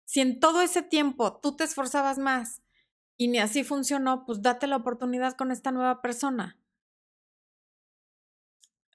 [0.06, 2.64] Si en todo ese tiempo tú te esforzabas más
[3.22, 6.58] y ni así funcionó, pues date la oportunidad con esta nueva persona.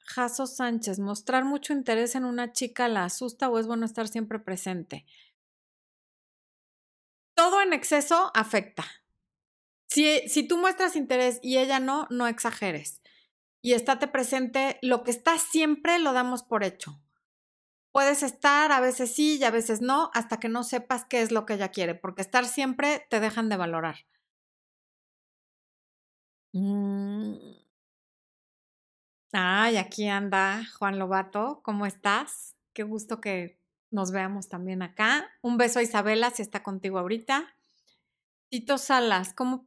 [0.01, 4.41] Jaso Sánchez, mostrar mucho interés en una chica la asusta o es bueno estar siempre
[4.41, 5.07] presente.
[7.37, 8.85] Todo en exceso afecta.
[9.87, 13.03] Si, si tú muestras interés y ella no, no exageres.
[13.62, 17.01] Y estate presente, lo que está siempre lo damos por hecho.
[17.93, 21.31] Puedes estar, a veces sí y a veces no, hasta que no sepas qué es
[21.31, 23.99] lo que ella quiere, porque estar siempre te dejan de valorar.
[26.57, 27.37] Mm.
[29.33, 32.57] Ay, aquí anda Juan Lobato, ¿cómo estás?
[32.73, 35.29] Qué gusto que nos veamos también acá.
[35.43, 37.55] Un beso a Isabela, si está contigo ahorita.
[38.49, 39.67] Tito Salas, ¿cómo,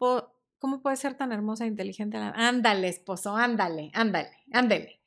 [0.58, 2.18] ¿cómo puede ser tan hermosa e inteligente?
[2.18, 5.00] Ándale, esposo, ándale, ándale, ándale.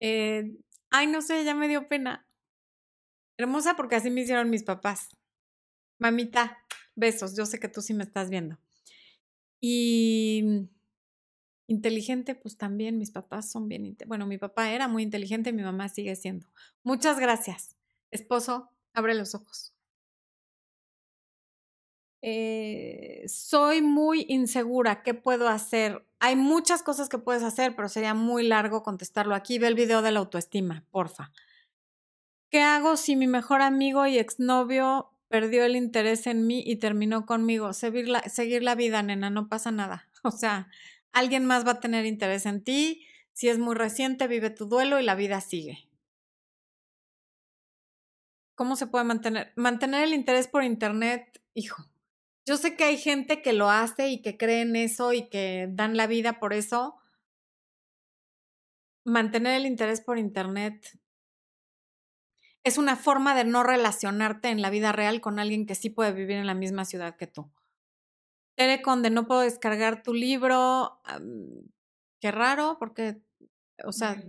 [0.00, 0.54] Eh,
[0.90, 2.26] ay, no sé, ya me dio pena.
[3.38, 5.16] Hermosa porque así me hicieron mis papás.
[5.98, 6.58] Mamita,
[6.94, 8.58] besos, yo sé que tú sí me estás viendo.
[9.62, 10.68] Y
[11.70, 15.88] inteligente, pues también mis papás son bien, bueno, mi papá era muy inteligente, mi mamá
[15.88, 16.48] sigue siendo.
[16.82, 17.76] Muchas gracias.
[18.10, 19.72] Esposo, abre los ojos.
[22.22, 26.04] Eh, soy muy insegura, ¿qué puedo hacer?
[26.18, 29.58] Hay muchas cosas que puedes hacer, pero sería muy largo contestarlo aquí.
[29.60, 31.30] Ve el video de la autoestima, porfa.
[32.50, 37.24] ¿Qué hago si mi mejor amigo y exnovio perdió el interés en mí y terminó
[37.26, 37.72] conmigo?
[37.72, 40.08] Seguir la, seguir la vida, nena, no pasa nada.
[40.22, 40.68] O sea,
[41.12, 43.06] alguien más va a tener interés en ti.
[43.32, 45.88] Si es muy reciente, vive tu duelo y la vida sigue.
[48.54, 49.52] ¿Cómo se puede mantener?
[49.56, 51.84] Mantener el interés por internet, hijo.
[52.46, 55.68] Yo sé que hay gente que lo hace y que cree en eso y que
[55.70, 56.96] dan la vida por eso.
[59.04, 61.00] Mantener el interés por internet
[62.64, 66.12] es una forma de no relacionarte en la vida real con alguien que sí puede
[66.12, 67.50] vivir en la misma ciudad que tú.
[68.60, 71.00] Telecon de no puedo descargar tu libro.
[72.20, 73.22] qué raro, porque,
[73.86, 74.22] o sea,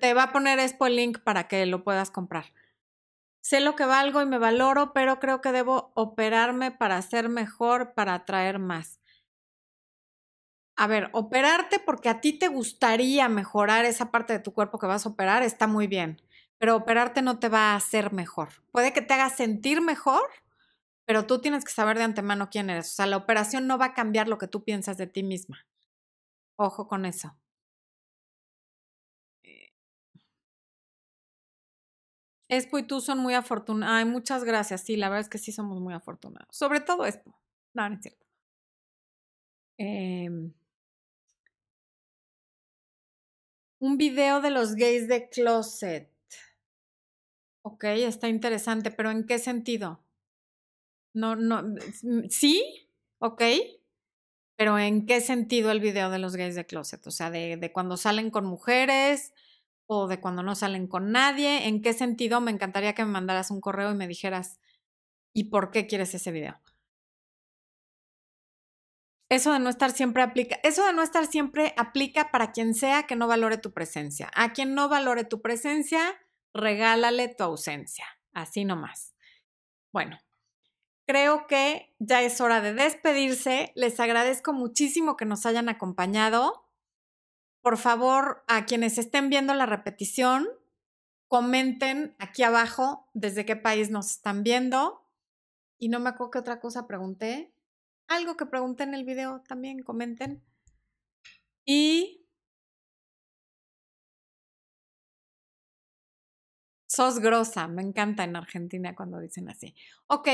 [0.00, 2.46] te va a poner Expo el link para que lo puedas comprar.
[3.44, 7.94] Sé lo que valgo y me valoro, pero creo que debo operarme para ser mejor,
[7.94, 8.98] para atraer más.
[10.74, 14.88] A ver, operarte porque a ti te gustaría mejorar esa parte de tu cuerpo que
[14.88, 16.20] vas a operar está muy bien,
[16.58, 18.48] pero operarte no te va a hacer mejor.
[18.72, 20.28] Puede que te haga sentir mejor,
[21.06, 22.92] pero tú tienes que saber de antemano quién eres.
[22.92, 25.66] O sea, la operación no va a cambiar lo que tú piensas de ti misma.
[26.56, 27.36] Ojo con eso.
[32.48, 33.94] Espo y tú son muy afortunados.
[33.96, 34.82] Ay, muchas gracias.
[34.82, 36.56] Sí, la verdad es que sí somos muy afortunados.
[36.56, 37.38] Sobre todo Espo.
[37.74, 38.26] No, no es cierto.
[39.78, 40.54] Em
[43.80, 46.10] un video de los gays de closet.
[47.62, 50.03] Ok, está interesante, pero ¿en qué sentido?
[51.14, 51.62] No, no,
[52.28, 52.88] sí,
[53.18, 53.42] ok,
[54.56, 57.06] pero ¿en qué sentido el video de los gays de closet?
[57.06, 59.32] O sea, de, de cuando salen con mujeres,
[59.86, 61.68] o de cuando no salen con nadie?
[61.68, 62.40] ¿En qué sentido?
[62.40, 64.58] Me encantaría que me mandaras un correo y me dijeras,
[65.34, 66.60] ¿y por qué quieres ese video?
[69.30, 73.04] Eso de no estar siempre aplica, eso de no estar siempre aplica para quien sea
[73.04, 74.30] que no valore tu presencia.
[74.34, 76.14] A quien no valore tu presencia,
[76.52, 78.06] regálale tu ausencia.
[78.32, 79.14] Así nomás.
[79.92, 80.18] Bueno,
[81.06, 83.72] creo que ya es hora de despedirse.
[83.74, 86.64] Les agradezco muchísimo que nos hayan acompañado
[87.64, 90.46] por favor, a quienes estén viendo la repetición,
[91.28, 95.08] comenten aquí abajo desde qué país nos están viendo.
[95.78, 97.54] Y no me acuerdo qué otra cosa pregunté.
[98.06, 100.44] Algo que pregunté en el video también, comenten.
[101.64, 102.28] Y
[106.86, 109.74] sos grosa, me encanta en Argentina cuando dicen así.
[110.06, 110.28] Ok,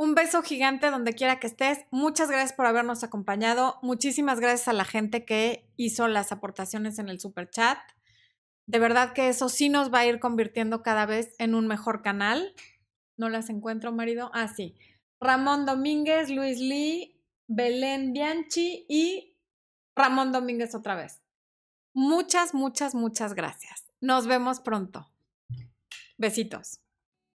[0.00, 1.84] un beso gigante donde quiera que estés.
[1.90, 3.78] Muchas gracias por habernos acompañado.
[3.82, 7.76] Muchísimas gracias a la gente que hizo las aportaciones en el super chat.
[8.64, 12.00] De verdad que eso sí nos va a ir convirtiendo cada vez en un mejor
[12.00, 12.54] canal.
[13.18, 14.30] No las encuentro, marido.
[14.32, 14.74] Ah, sí.
[15.20, 19.36] Ramón Domínguez, Luis Lee, Belén Bianchi y
[19.94, 21.20] Ramón Domínguez otra vez.
[21.92, 23.84] Muchas, muchas, muchas gracias.
[24.00, 25.10] Nos vemos pronto.
[26.16, 26.80] Besitos.